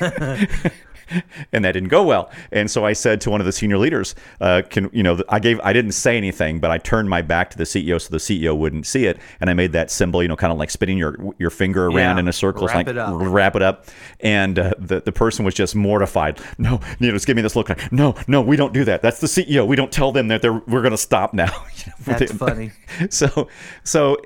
and 1.52 1.64
that 1.64 1.72
didn't 1.72 1.88
go 1.88 2.02
well. 2.02 2.30
And 2.52 2.70
so 2.70 2.84
I 2.84 2.92
said 2.92 3.20
to 3.22 3.30
one 3.30 3.40
of 3.40 3.44
the 3.46 3.52
senior 3.52 3.78
leaders, 3.78 4.14
uh, 4.40 4.62
"Can 4.68 4.90
you 4.92 5.02
know?" 5.02 5.20
I 5.28 5.38
gave 5.38 5.60
I 5.62 5.72
didn't 5.72 5.92
say 5.92 6.16
anything, 6.16 6.60
but 6.60 6.70
I 6.70 6.78
turned 6.78 7.08
my 7.10 7.22
back 7.22 7.50
to 7.50 7.58
the 7.58 7.64
CEO 7.64 8.00
so 8.00 8.10
the 8.10 8.18
CEO 8.18 8.56
wouldn't 8.56 8.86
see 8.86 9.06
it, 9.06 9.18
and 9.40 9.50
I 9.50 9.54
made 9.54 9.72
that 9.72 9.90
symbol, 9.90 10.22
you 10.22 10.28
know, 10.28 10.36
kind 10.36 10.52
of 10.52 10.58
like 10.58 10.70
spinning 10.70 10.98
your 10.98 11.16
your 11.38 11.50
finger 11.50 11.86
around 11.86 12.16
Yeah. 12.16 12.20
in 12.20 12.28
a 12.28 12.32
circle, 12.32 12.66
Wrap 12.66 12.76
like 12.76 12.88
it 12.88 12.98
up. 12.98 13.14
wrap 13.20 13.56
it 13.56 13.62
up. 13.62 13.86
And 14.20 14.58
uh, 14.58 14.72
the 14.78 15.00
the 15.00 15.12
person 15.12 15.44
was 15.44 15.54
just 15.54 15.74
mortified. 15.74 16.40
No, 16.58 16.80
you 16.98 17.08
know, 17.08 17.12
just 17.14 17.26
give 17.26 17.36
me 17.36 17.42
this 17.42 17.56
look. 17.56 17.68
Like, 17.68 17.92
no, 17.92 18.14
no, 18.26 18.40
we 18.42 18.56
don't 18.56 18.72
do 18.72 18.84
that. 18.84 19.02
That's 19.02 19.20
the 19.20 19.26
CEO. 19.26 19.66
We 19.66 19.76
don't 19.76 19.92
tell 19.92 20.12
them 20.12 20.28
that 20.28 20.42
they're 20.42 20.52
we're 20.54 20.82
going 20.82 20.90
to 20.92 20.96
stop 20.98 21.34
now. 21.34 21.50
That's 22.04 22.32
funny. 22.32 22.72
so 23.10 23.48
so 23.82 24.16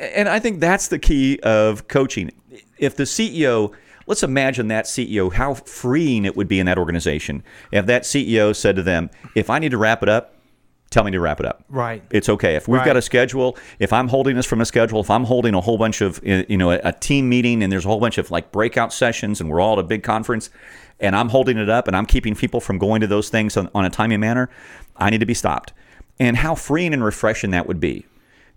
and 0.00 0.28
i 0.28 0.38
think 0.38 0.60
that's 0.60 0.88
the 0.88 0.98
key 0.98 1.38
of 1.42 1.86
coaching 1.88 2.30
if 2.78 2.96
the 2.96 3.04
ceo 3.04 3.72
let's 4.06 4.22
imagine 4.22 4.68
that 4.68 4.84
ceo 4.84 5.32
how 5.32 5.54
freeing 5.54 6.24
it 6.24 6.36
would 6.36 6.48
be 6.48 6.58
in 6.58 6.66
that 6.66 6.78
organization 6.78 7.42
if 7.72 7.86
that 7.86 8.02
ceo 8.02 8.54
said 8.54 8.76
to 8.76 8.82
them 8.82 9.10
if 9.34 9.50
i 9.50 9.58
need 9.58 9.70
to 9.70 9.78
wrap 9.78 10.02
it 10.02 10.08
up 10.08 10.34
tell 10.90 11.02
me 11.02 11.10
to 11.10 11.18
wrap 11.18 11.40
it 11.40 11.46
up. 11.46 11.64
Right. 11.68 12.04
it's 12.10 12.28
okay. 12.28 12.54
If 12.54 12.68
we've 12.68 12.84
got 12.84 12.96
a 12.96 13.02
schedule 13.02 13.58
if 13.80 13.92
i'm 13.92 14.06
holding 14.06 14.36
this 14.36 14.46
from 14.46 14.60
a 14.60 14.64
schedule 14.64 15.00
if 15.00 15.10
i'm 15.10 15.24
holding 15.24 15.54
a 15.54 15.60
whole 15.60 15.76
bunch 15.76 16.00
of 16.00 16.18
uh, 16.18 16.44
you 16.48 16.56
know 16.56 16.70
a, 16.70 16.80
a 16.84 16.92
team 16.92 17.28
meeting 17.28 17.62
and 17.62 17.72
there's 17.72 17.84
a 17.84 17.88
whole 17.88 17.98
bunch 17.98 18.16
of 18.16 18.30
like 18.30 18.52
breakout 18.52 18.92
sessions 18.92 19.40
and 19.40 19.50
we're 19.50 19.60
all 19.60 19.72
at 19.72 19.80
a 19.80 19.82
big 19.82 20.04
conference 20.04 20.50
and 21.00 21.16
i'm 21.16 21.28
holding 21.30 21.58
it 21.58 21.68
up 21.68 21.88
and 21.88 21.96
i'm 21.96 22.06
keeping 22.06 22.36
people 22.36 22.60
from 22.60 22.78
going 22.78 23.00
to 23.00 23.08
those 23.08 23.28
things 23.28 23.56
on, 23.56 23.68
on 23.74 23.84
a 23.84 23.90
timely 23.90 24.16
manner 24.16 24.48
i 24.96 25.10
need 25.10 25.18
to 25.18 25.26
be 25.26 25.34
stopped. 25.34 25.72
And 26.20 26.36
how 26.36 26.54
freeing 26.54 26.94
and 26.94 27.04
refreshing 27.04 27.50
that 27.50 27.66
would 27.66 27.80
be 27.80 28.06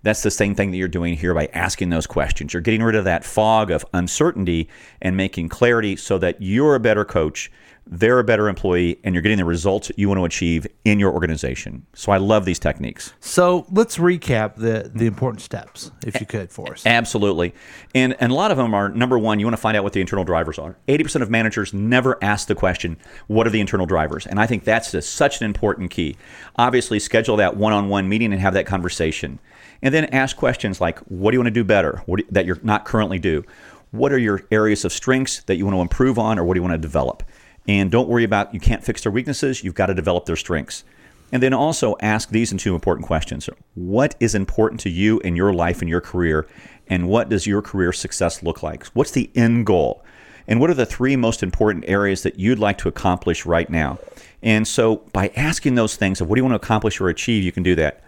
that's 0.08 0.24
the 0.24 0.32
same 0.32 0.56
thing 0.56 0.72
that 0.72 0.78
you're 0.78 0.88
doing 0.88 1.16
here 1.16 1.34
by 1.34 1.50
asking 1.54 1.90
those 1.90 2.08
questions. 2.08 2.54
You're 2.54 2.62
getting 2.62 2.82
rid 2.82 2.96
of 2.96 3.04
that 3.04 3.26
fog 3.26 3.72
of 3.72 3.86
uncertainty 3.94 4.70
and 5.02 5.18
making 5.18 5.50
clarity 5.50 5.96
so 5.96 6.18
that 6.20 6.42
you're 6.42 6.76
a 6.76 6.80
better 6.80 7.04
coach, 7.04 7.52
they're 7.86 8.20
a 8.20 8.24
better 8.24 8.48
employee, 8.48 9.00
and 9.04 9.14
you're 9.14 9.22
getting 9.22 9.38
the 9.38 9.46
results 9.46 9.92
you 9.98 10.08
want 10.08 10.20
to 10.20 10.26
achieve 10.26 10.68
in 10.86 11.00
your 11.00 11.12
organization. 11.14 11.86
So 11.94 12.12
I 12.12 12.18
love 12.18 12.46
these 12.46 12.60
techniques. 12.60 13.14
So 13.20 13.66
let's 13.72 13.98
recap 13.98 14.56
the 14.56 14.90
the 14.94 15.08
important 15.08 15.42
steps, 15.42 15.92
if 16.06 16.20
you 16.20 16.26
could, 16.26 16.52
for 16.52 16.72
us. 16.72 16.86
Absolutely. 16.86 17.54
And, 17.94 18.16
and 18.20 18.32
a 18.32 18.36
lot 18.36 18.52
of 18.52 18.58
them 18.58 18.74
are 18.74 18.90
number 18.90 19.18
one, 19.20 19.40
you 19.40 19.46
want 19.46 19.56
to 19.56 19.62
find 19.62 19.76
out 19.76 19.84
what 19.84 19.94
the 19.94 20.02
internal 20.02 20.24
drivers 20.24 20.58
are. 20.58 20.78
80% 20.88 21.22
of 21.22 21.30
managers 21.30 21.74
never 21.74 22.22
ask 22.22 22.48
the 22.48 22.56
question, 22.56 22.98
what 23.28 23.48
are 23.48 23.52
the 23.52 23.62
internal 23.62 23.86
drivers? 23.86 24.26
And 24.26 24.40
I 24.40 24.48
think 24.48 24.64
that's 24.64 24.92
just 24.92 25.16
such 25.16 25.42
an 25.42 25.46
important 25.46 25.92
key. 25.92 26.18
Obviously, 26.56 27.00
schedule 27.00 27.38
that 27.38 27.58
one 27.58 27.74
on 27.74 27.90
one 27.90 28.10
meeting 28.10 28.32
and 28.32 28.42
have 28.42 28.54
that 28.54 28.66
conversation. 28.66 29.40
And 29.82 29.94
then 29.94 30.06
ask 30.06 30.36
questions 30.36 30.82
like, 30.82 31.00
what 31.00 31.32
do 31.32 31.36
you 31.36 31.40
want 31.40 31.48
to 31.48 31.52
do 31.52 31.64
better 31.64 32.04
do, 32.08 32.24
that 32.32 32.46
you're 32.46 32.60
not 32.64 32.86
currently 32.86 33.20
do? 33.20 33.44
What 33.92 34.12
are 34.12 34.18
your 34.18 34.46
areas 34.52 34.84
of 34.86 34.92
strengths 34.92 35.44
that 35.44 35.56
you 35.56 35.66
want 35.66 35.76
to 35.76 35.82
improve 35.82 36.20
on 36.20 36.38
or 36.38 36.44
what 36.44 36.56
do 36.56 36.60
you 36.60 36.64
want 36.64 36.74
to 36.74 36.78
develop? 36.78 37.24
And 37.68 37.92
don't 37.92 38.10
worry 38.10 38.24
about 38.24 38.54
you 38.54 38.60
can't 38.60 38.84
fix 38.84 39.04
their 39.04 39.12
weaknesses, 39.12 39.64
you've 39.64 39.76
got 39.76 39.88
to 39.88 39.94
develop 39.94 40.26
their 40.26 40.36
strengths. 40.36 40.84
And 41.32 41.44
then 41.44 41.54
also 41.54 41.96
ask 42.02 42.30
these 42.30 42.54
two 42.54 42.74
important 42.74 43.06
questions. 43.06 43.50
What 43.76 44.16
is 44.20 44.34
important 44.34 44.80
to 44.82 44.90
you 44.90 45.20
in 45.20 45.36
your 45.36 45.54
life 45.54 45.82
and 45.82 45.90
your 45.90 46.00
career? 46.00 46.48
And 46.88 47.10
what 47.10 47.28
does 47.28 47.46
your 47.46 47.62
career 47.62 47.92
success 47.92 48.42
look 48.42 48.64
like? 48.64 48.86
What's 48.88 49.12
the 49.12 49.30
end 49.36 49.66
goal? 49.66 50.04
And 50.48 50.62
what 50.62 50.70
are 50.70 50.76
the 50.76 50.86
three 50.86 51.18
most 51.18 51.44
important 51.44 51.84
areas 51.88 52.24
that 52.24 52.40
you'd 52.40 52.60
like 52.60 52.78
to 52.80 52.88
accomplish 52.88 53.46
right 53.46 53.70
now? 53.70 54.00
And 54.42 54.66
so 54.66 54.98
by 55.12 55.32
asking 55.36 55.76
those 55.76 55.98
things 55.98 56.22
of 56.22 56.30
what 56.30 56.36
do 56.36 56.40
you 56.40 56.46
want 56.46 56.54
to 56.54 56.66
accomplish 56.66 57.02
or 57.02 57.10
achieve, 57.10 57.44
you 57.44 57.52
can 57.52 57.64
do 57.64 57.76
that. 57.76 58.02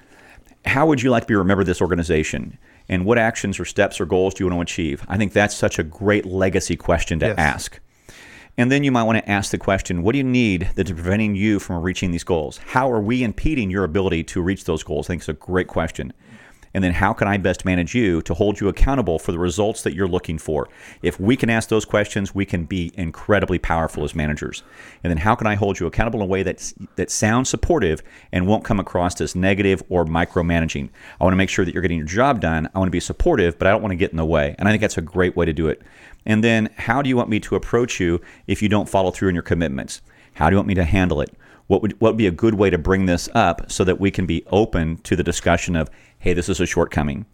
How 0.66 0.86
would 0.86 1.02
you 1.02 1.10
like 1.10 1.24
to 1.24 1.28
be 1.28 1.36
remembered 1.36 1.66
this 1.66 1.82
organization? 1.82 2.58
And 2.88 3.06
what 3.06 3.18
actions 3.18 3.60
or 3.60 3.66
steps 3.66 4.02
or 4.02 4.06
goals 4.06 4.34
do 4.34 4.44
you 4.44 4.50
want 4.50 4.58
to 4.68 4.72
achieve? 4.74 5.06
I 5.08 5.18
think 5.18 5.32
that's 5.34 5.56
such 5.56 5.80
a 5.80 5.84
great 5.84 6.26
legacy 6.26 6.76
question 6.76 7.20
to 7.20 7.28
Yes. 7.28 7.38
ask. 7.38 7.80
And 8.58 8.70
then 8.72 8.84
you 8.84 8.92
might 8.92 9.04
want 9.04 9.18
to 9.20 9.30
ask 9.32 9.52
the 9.52 9.58
question 9.58 10.04
what 10.04 10.12
do 10.14 10.18
you 10.18 10.24
need 10.24 10.70
that's 10.76 10.92
preventing 10.92 11.36
you 11.36 11.60
from 11.60 11.82
reaching 11.82 12.12
these 12.12 12.24
goals? 12.26 12.60
How 12.68 12.92
are 12.92 13.00
we 13.00 13.24
impeding 13.24 13.72
your 13.72 13.84
ability 13.86 14.24
to 14.26 14.42
reach 14.42 14.66
those 14.66 14.84
goals? 14.84 15.06
I 15.06 15.10
think 15.10 15.22
it's 15.22 15.30
a 15.30 15.34
great 15.34 15.68
question. 15.68 16.12
And 16.74 16.84
then 16.84 16.94
how 16.94 17.14
can 17.14 17.28
I 17.28 17.38
best 17.38 17.66
manage 17.66 17.96
you 17.96 18.22
to 18.24 18.34
hold 18.34 18.60
you 18.60 18.68
accountable 18.68 19.20
for 19.20 19.32
the 19.32 19.40
results 19.40 19.82
that 19.84 19.94
you're 19.94 20.08
looking 20.08 20.38
for? 20.38 20.70
If 21.02 21.20
we 21.20 21.36
can 21.36 21.50
ask 21.50 21.70
those 21.70 21.86
questions, 21.86 22.36
we 22.36 22.46
can 22.46 22.66
be 22.66 22.92
incredibly 22.96 23.60
powerful 23.60 24.04
as 24.04 24.16
managers. 24.16 24.64
And 25.04 25.10
then 25.10 25.18
how 25.18 25.36
can 25.36 25.48
I 25.48 25.56
hold 25.56 25.80
you 25.80 25.88
accountable 25.88 26.20
in 26.20 26.26
a 26.26 26.30
way 26.30 26.44
that's, 26.44 26.74
that 26.96 27.12
sounds 27.12 27.50
supportive 27.50 28.04
and 28.32 28.48
won't 28.48 28.64
come 28.64 28.80
across 28.80 29.20
as 29.22 29.36
negative 29.36 29.82
or 29.90 30.06
micromanaging? 30.06 30.90
I 31.20 31.24
want 31.24 31.34
to 31.34 31.38
make 31.38 31.50
sure 31.50 31.66
that 31.66 31.74
you're 31.74 31.82
getting 31.82 31.98
your 31.98 32.08
job 32.08 32.40
done. 32.42 32.70
I 32.74 32.80
want 32.80 32.88
to 32.88 32.92
be 32.92 33.00
supportive, 33.00 33.58
but 33.58 33.68
I 33.68 33.72
don't 33.72 33.82
want 33.82 33.92
to 33.92 33.98
get 33.98 34.12
in 34.12 34.18
the 34.18 34.26
way. 34.26 34.56
And 34.60 34.68
I 34.68 34.72
think 34.72 34.82
that's 34.82 34.98
a 34.98 35.02
great 35.02 35.36
way 35.36 35.46
to 35.46 35.54
do 35.54 35.68
it. 35.68 35.82
And 36.26 36.44
then 36.44 36.70
how 36.78 37.02
do 37.02 37.10
you 37.10 37.18
want 37.18 37.30
me 37.30 37.40
to 37.40 37.56
approach 37.56 38.00
you 38.00 38.22
if 38.48 38.62
you 38.62 38.70
don't 38.70 38.90
follow 38.90 39.12
through 39.12 39.30
on 39.30 39.36
your 39.36 39.44
commitments? 39.44 40.02
How 40.34 40.50
do 40.50 40.54
you 40.54 40.58
want 40.58 40.68
me 40.68 40.76
to 40.76 40.84
handle 40.84 41.22
it? 41.22 41.34
What 41.68 41.82
would 41.84 42.00
what 42.02 42.14
would 42.14 42.18
be 42.18 42.28
a 42.28 42.32
good 42.32 42.56
way 42.56 42.70
to 42.72 42.78
bring 42.78 43.06
this 43.06 43.30
up 43.36 43.72
so 43.72 43.84
that 43.84 44.00
we 44.00 44.10
can 44.10 44.26
be 44.26 44.44
open 44.48 44.98
to 44.98 45.16
the 45.16 45.24
discussion 45.24 45.76
of, 45.76 45.90
hey, 46.20 46.34
this 46.34 46.50
is 46.50 46.60
a 46.60 46.66
shortcoming, 46.66 47.26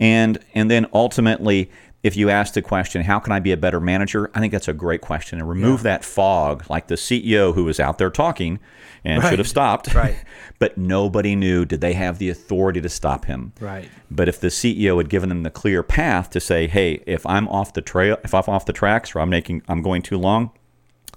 and 0.00 0.38
and 0.54 0.70
then 0.70 0.86
ultimately, 0.92 1.70
if 2.02 2.16
you 2.16 2.30
ask 2.30 2.54
the 2.54 2.62
question, 2.62 3.02
how 3.02 3.18
can 3.20 3.32
I 3.32 3.38
be 3.38 3.52
a 3.52 3.56
better 3.56 3.78
manager? 3.80 4.30
I 4.34 4.40
think 4.40 4.52
that's 4.52 4.68
a 4.68 4.72
great 4.72 5.00
question, 5.00 5.38
and 5.38 5.48
remove 5.48 5.82
that 5.84 6.04
fog, 6.04 6.64
like 6.68 6.88
the 6.88 6.96
CEO 6.96 7.54
who 7.54 7.64
was 7.64 7.78
out 7.78 7.98
there 7.98 8.10
talking 8.10 8.58
and 9.04 9.22
Right. 9.22 9.30
should 9.30 9.38
have 9.38 9.48
stopped, 9.48 9.94
Right. 9.94 10.16
but 10.58 10.76
nobody 10.78 11.34
knew. 11.36 11.64
Did 11.64 11.80
they 11.80 11.92
have 11.94 12.18
the 12.18 12.28
authority 12.30 12.80
to 12.80 12.88
stop 12.88 13.24
him? 13.26 13.52
Right. 13.60 13.88
But 14.10 14.28
if 14.28 14.40
the 14.40 14.48
CEO 14.48 14.96
had 14.98 15.08
given 15.08 15.28
them 15.28 15.42
the 15.44 15.50
clear 15.50 15.82
path 15.82 16.30
to 16.30 16.40
say, 16.40 16.66
"Hey, 16.66 17.02
if 17.06 17.24
I'm 17.26 17.48
off 17.48 17.72
the 17.72 17.82
trail, 17.82 18.16
if 18.24 18.32
I'm 18.34 18.44
off 18.48 18.66
the 18.66 18.72
tracks, 18.72 19.14
or 19.14 19.20
I'm 19.20 19.30
making, 19.30 19.62
I'm 19.68 19.82
going 19.82 20.02
too 20.02 20.18
long, 20.18 20.50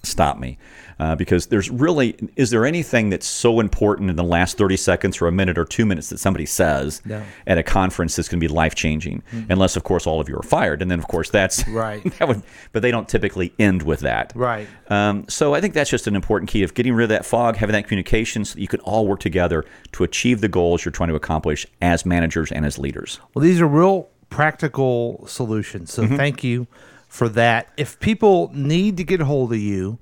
stop 0.06 0.40
me," 0.40 0.58
uh, 1.00 1.16
because 1.16 1.48
there's 1.48 1.70
really, 1.70 2.16
is 2.36 2.50
there 2.52 2.66
anything 2.66 3.10
that's 3.10 3.28
so 3.28 3.60
important 3.60 4.10
in 4.10 4.16
the 4.16 4.24
last 4.24 4.58
30 4.58 4.78
seconds 4.78 5.22
or 5.22 5.28
a 5.28 5.32
minute 5.32 5.58
or 5.58 5.66
two 5.66 5.86
minutes 5.86 6.10
that 6.10 6.20
somebody 6.20 6.46
says 6.46 7.02
No. 7.06 7.22
at 7.48 7.58
a 7.58 7.64
conference 7.64 8.16
that's 8.16 8.28
going 8.30 8.40
to 8.40 8.48
be 8.48 8.54
life 8.54 8.76
changing? 8.76 9.24
Unless, 9.50 9.76
of 9.76 9.84
course, 9.84 10.08
all 10.08 10.20
of 10.22 10.30
you 10.30 10.36
are 10.38 10.44
fired, 10.44 10.82
and 10.82 10.90
then, 10.90 11.00
of 11.00 11.08
course, 11.08 11.30
that's 11.30 11.68
Right. 11.68 12.04
that 12.20 12.28
would, 12.28 12.42
but 12.72 12.82
they 12.82 12.92
don't 12.92 13.10
typically 13.10 13.54
end 13.60 13.84
with 13.84 14.00
that. 14.02 14.32
Right. 14.36 14.68
Um, 14.90 15.26
so 15.28 15.54
I 15.54 15.62
think 15.62 15.74
that's 15.74 15.90
just 15.90 16.08
an 16.08 16.16
important 16.16 16.50
key 16.50 16.64
of 16.64 16.74
getting 16.74 16.94
rid 16.94 17.04
of 17.06 17.10
that 17.10 17.26
fog, 17.26 17.58
having 17.58 17.74
that 17.74 17.84
communication, 17.88 18.46
so 18.46 18.56
that 18.56 18.62
you 18.62 18.68
can 18.68 18.80
all 18.82 19.08
work 19.08 19.20
together 19.20 19.66
to 19.94 20.04
achieve 20.04 20.42
the 20.42 20.48
goals 20.48 20.86
you're 20.86 20.92
trying 20.92 21.10
to 21.10 21.16
accomplish 21.16 21.66
as 21.82 22.06
managers 22.06 22.52
and 22.52 22.66
as 22.66 22.78
leaders. 22.78 23.20
Well, 23.34 23.44
these 23.44 23.60
are 23.60 23.68
real 23.68 24.08
practical 24.30 25.26
solutions. 25.28 25.92
So 25.92 26.04
Mm-hmm. 26.04 26.16
thank 26.18 26.44
you 26.44 26.68
for 27.16 27.30
that. 27.30 27.68
If 27.78 28.00
people 28.00 28.52
need 28.54 28.98
to 28.98 29.04
get 29.06 29.22
a 29.22 29.26
hold 29.26 29.54
of 29.54 29.60
you, 29.60 29.98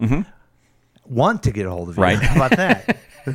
want 1.06 1.44
to 1.44 1.52
get 1.52 1.66
a 1.68 1.70
hold 1.70 1.90
of 1.90 1.98
you, 1.98 2.04
Mm-hmm. 2.04 2.20
Right. 2.20 2.28
how 2.30 2.36
about 2.46 2.58
that? 2.58 2.98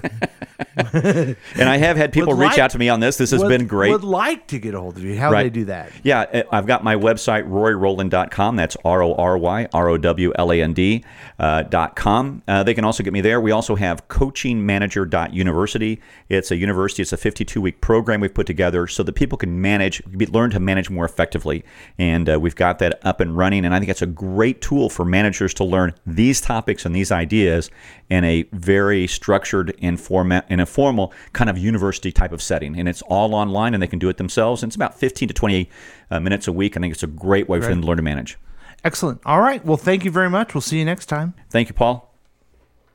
And 0.80 1.68
I 1.68 1.76
have 1.76 1.96
had 1.96 2.12
people 2.12 2.34
Would 2.34 2.40
reach 2.40 2.50
like- 2.52 2.58
out 2.60 2.70
to 2.70 2.78
me 2.78 2.88
on 2.88 3.00
this. 3.00 3.16
This 3.16 3.32
has 3.32 3.42
would, 3.42 3.48
been 3.48 3.66
great. 3.66 3.90
Would 3.90 4.04
like 4.04 4.46
to 4.48 4.58
get 4.60 4.74
a 4.74 4.80
hold 4.80 4.96
of 4.96 5.02
you. 5.02 5.18
How 5.18 5.28
do 5.28 5.34
Right. 5.34 5.42
they 5.44 5.50
do 5.50 5.64
that? 5.66 5.90
Yeah, 6.02 6.20
uh, 6.20 6.42
I've 6.52 6.66
got 6.66 6.84
my 6.84 6.94
website, 6.94 7.48
roryrowland.com. 7.48 8.56
That's 8.56 8.76
R 8.84 9.02
O 9.02 9.14
R 9.14 9.36
Y 9.38 9.66
R 9.72 9.88
O 9.88 9.96
W 9.98 10.32
L 10.36 10.52
A 10.52 10.62
N 10.62 10.72
D 10.72 11.04
uh, 11.38 11.62
dot 11.64 11.96
com. 11.96 12.42
Uh, 12.46 12.62
they 12.62 12.74
can 12.74 12.84
also 12.84 13.02
get 13.02 13.12
me 13.12 13.20
there. 13.20 13.40
We 13.40 13.50
also 13.50 13.74
have 13.76 14.06
coachingmanager.university. 14.08 16.00
It's 16.28 16.50
a 16.50 16.56
university, 16.56 17.02
it's 17.02 17.12
a 17.12 17.16
52 17.16 17.60
week 17.60 17.80
program 17.80 18.20
we've 18.20 18.32
put 18.34 18.46
together 18.46 18.86
so 18.86 19.02
that 19.02 19.12
people 19.14 19.38
can 19.38 19.60
manage, 19.60 20.02
learn 20.32 20.50
to 20.50 20.60
manage 20.60 20.90
more 20.90 21.04
effectively. 21.04 21.64
And 21.98 22.28
uh, 22.30 22.38
we've 22.40 22.56
got 22.56 22.78
that 22.80 23.00
up 23.04 23.20
and 23.20 23.36
running. 23.36 23.64
And 23.64 23.74
I 23.74 23.78
think 23.78 23.90
it's 23.90 24.02
a 24.02 24.06
great 24.06 24.60
tool 24.60 24.88
for 24.90 25.04
managers 25.04 25.54
to 25.54 25.64
learn 25.64 25.94
these 26.06 26.40
topics 26.40 26.84
and 26.86 26.94
these 26.94 27.10
ideas 27.12 27.70
in 28.10 28.24
a 28.24 28.44
very 28.52 29.06
structured 29.06 29.76
and 29.82 30.00
format, 30.00 30.46
in 30.50 30.60
a 30.60 30.66
formal 30.66 31.12
kind 31.32 31.50
of 31.50 31.58
university 31.58 32.10
type 32.10 32.32
of 32.32 32.42
setting. 32.42 32.78
And 32.78 32.88
it's 32.88 33.02
all 33.02 33.34
online 33.34 33.74
and 33.74 33.82
they 33.82 33.86
can 33.86 33.98
do 33.98 34.08
it 34.08 34.16
themselves. 34.16 34.62
And 34.62 34.70
it's 34.70 34.76
about 34.76 34.98
15 34.98 35.28
to 35.28 35.34
20 35.34 35.70
uh, 36.10 36.20
minutes 36.20 36.48
a 36.48 36.52
week. 36.52 36.76
I 36.76 36.80
think 36.80 36.92
it's 36.92 37.02
a 37.02 37.08
great 37.08 37.48
way 37.48 37.60
for 37.60 37.68
them 37.68 37.82
to 37.82 37.86
learn 37.86 37.98
to 37.98 38.02
manage. 38.02 38.38
Excellent. 38.84 39.20
All 39.26 39.40
right. 39.40 39.64
Well, 39.64 39.76
thank 39.76 40.04
you 40.04 40.10
very 40.10 40.30
much. 40.30 40.54
We'll 40.54 40.60
see 40.60 40.78
you 40.78 40.84
next 40.84 41.06
time. 41.06 41.34
Thank 41.50 41.68
you, 41.68 41.74
Paul. 41.74 42.14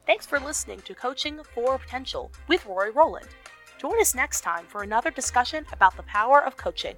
Thanks 0.05 0.25
for 0.25 0.39
listening 0.39 0.81
to 0.81 0.93
Coaching 0.93 1.39
for 1.53 1.77
Potential 1.77 2.31
with 2.47 2.65
Rory 2.65 2.91
Rowland. 2.91 3.27
Join 3.77 3.99
us 3.99 4.15
next 4.15 4.41
time 4.41 4.65
for 4.65 4.83
another 4.83 5.11
discussion 5.11 5.65
about 5.71 5.95
the 5.97 6.03
power 6.03 6.43
of 6.43 6.57
coaching. 6.57 6.95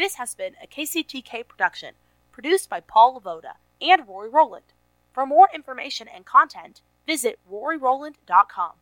This 0.00 0.14
has 0.14 0.34
been 0.34 0.54
a 0.62 0.66
KCTK 0.66 1.46
production, 1.46 1.92
produced 2.32 2.70
by 2.70 2.80
Paul 2.80 3.20
Lavoda 3.20 3.56
and 3.82 4.08
Rory 4.08 4.30
Rowland. 4.30 4.72
For 5.12 5.26
more 5.26 5.50
information 5.54 6.08
and 6.08 6.24
content, 6.24 6.80
visit 7.06 7.38
roryrowland.com. 7.52 8.72